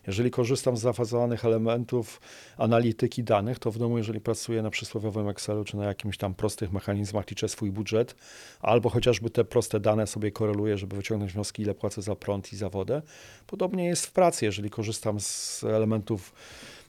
Jeżeli 0.06 0.30
korzystam 0.30 0.76
z 0.76 0.80
zaawansowanych 0.80 1.44
elementów 1.44 2.20
analityki 2.58 3.24
danych, 3.24 3.58
to 3.58 3.70
w 3.70 3.78
domu, 3.78 3.98
jeżeli 3.98 4.20
pracuję 4.20 4.62
na 4.62 4.70
przysłowiowym 4.70 5.28
Excelu 5.28 5.64
czy 5.64 5.76
na 5.76 5.84
jakimś 5.84 6.16
tam 6.16 6.34
prostych 6.34 6.72
mechanizmach, 6.72 7.30
liczę 7.30 7.48
swój 7.48 7.70
budżet, 7.70 8.14
albo 8.60 8.90
chociażby 8.90 9.30
te 9.30 9.44
proste 9.44 9.80
dane 9.80 10.06
sobie 10.06 10.32
koreluję, 10.32 10.78
żeby 10.78 10.96
wyciągnąć 10.96 11.32
wnioski, 11.32 11.62
ile 11.62 11.74
płacę 11.74 12.02
za 12.02 12.16
prąd 12.16 12.52
i 12.52 12.56
za 12.56 12.68
wodę. 12.68 13.02
Podobnie 13.46 13.86
jest 13.86 14.06
w 14.06 14.12
pracy, 14.12 14.44
jeżeli 14.44 14.70
korzystam 14.70 15.20
z 15.20 15.64
elementów 15.64 16.32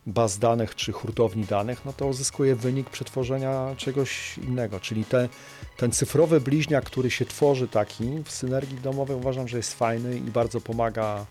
baz 0.08 0.40
danych 0.40 0.76
czy 0.76 0.92
hurtowni 0.92 1.46
danych, 1.46 1.86
no 1.86 1.94
to 1.94 2.08
uzyskuje 2.08 2.56
wynik 2.56 2.90
przetworzenia 2.90 3.76
czegoś 3.78 4.38
innego. 4.38 4.80
Czyli 4.80 5.06
te, 5.06 5.30
ten 5.78 5.92
cyfrowy 5.92 6.42
bliźniak, 6.42 6.84
który 6.84 7.12
się 7.12 7.26
tworzy 7.26 7.68
taki 7.68 8.04
w 8.26 8.32
synergii 8.32 8.78
domowej, 8.78 9.18
uważam, 9.18 9.48
że 9.48 9.58
jest 9.58 9.74
fajny 9.74 10.18
i 10.18 10.22
bardzo 10.22 10.62
pomaga, 10.62 11.26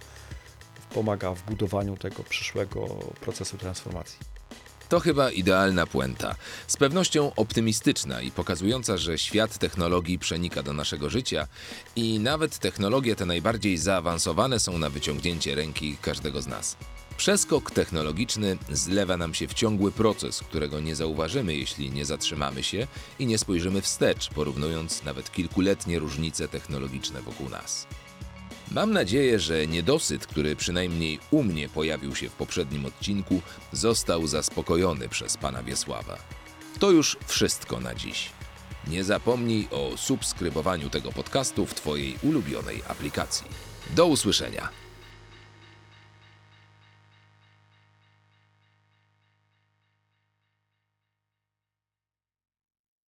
pomaga 0.94 1.34
w 1.34 1.42
budowaniu 1.42 1.96
tego 1.96 2.22
przyszłego 2.22 2.86
procesu 3.20 3.58
transformacji. 3.58 4.18
To 4.88 5.00
chyba 5.00 5.30
idealna 5.30 5.86
puenta. 5.86 6.34
Z 6.66 6.76
pewnością 6.76 7.34
optymistyczna 7.36 8.20
i 8.20 8.30
pokazująca, 8.30 8.96
że 8.96 9.18
świat 9.18 9.58
technologii 9.58 10.18
przenika 10.18 10.62
do 10.62 10.72
naszego 10.72 11.10
życia 11.10 11.46
i 11.96 12.18
nawet 12.18 12.58
technologie 12.58 13.16
te 13.16 13.26
najbardziej 13.26 13.78
zaawansowane 13.78 14.60
są 14.60 14.78
na 14.78 14.90
wyciągnięcie 14.90 15.54
ręki 15.54 15.96
każdego 16.02 16.42
z 16.42 16.46
nas. 16.46 16.76
Przeskok 17.16 17.70
technologiczny 17.70 18.58
zlewa 18.70 19.16
nam 19.16 19.34
się 19.34 19.48
w 19.48 19.54
ciągły 19.54 19.92
proces, 19.92 20.40
którego 20.40 20.80
nie 20.80 20.96
zauważymy, 20.96 21.56
jeśli 21.56 21.90
nie 21.90 22.04
zatrzymamy 22.04 22.62
się 22.62 22.86
i 23.18 23.26
nie 23.26 23.38
spojrzymy 23.38 23.82
wstecz, 23.82 24.28
porównując 24.28 25.04
nawet 25.04 25.32
kilkuletnie 25.32 25.98
różnice 25.98 26.48
technologiczne 26.48 27.22
wokół 27.22 27.48
nas. 27.48 27.86
Mam 28.70 28.92
nadzieję, 28.92 29.38
że 29.38 29.66
niedosyt, 29.66 30.26
który 30.26 30.56
przynajmniej 30.56 31.18
u 31.30 31.42
mnie 31.42 31.68
pojawił 31.68 32.14
się 32.14 32.28
w 32.28 32.32
poprzednim 32.32 32.86
odcinku, 32.86 33.40
został 33.72 34.26
zaspokojony 34.26 35.08
przez 35.08 35.36
pana 35.36 35.62
Wiesława. 35.62 36.18
To 36.78 36.90
już 36.90 37.16
wszystko 37.26 37.80
na 37.80 37.94
dziś. 37.94 38.30
Nie 38.86 39.04
zapomnij 39.04 39.68
o 39.70 39.96
subskrybowaniu 39.96 40.90
tego 40.90 41.12
podcastu 41.12 41.66
w 41.66 41.74
Twojej 41.74 42.16
ulubionej 42.22 42.82
aplikacji. 42.88 43.46
Do 43.90 44.06
usłyszenia. 44.06 44.83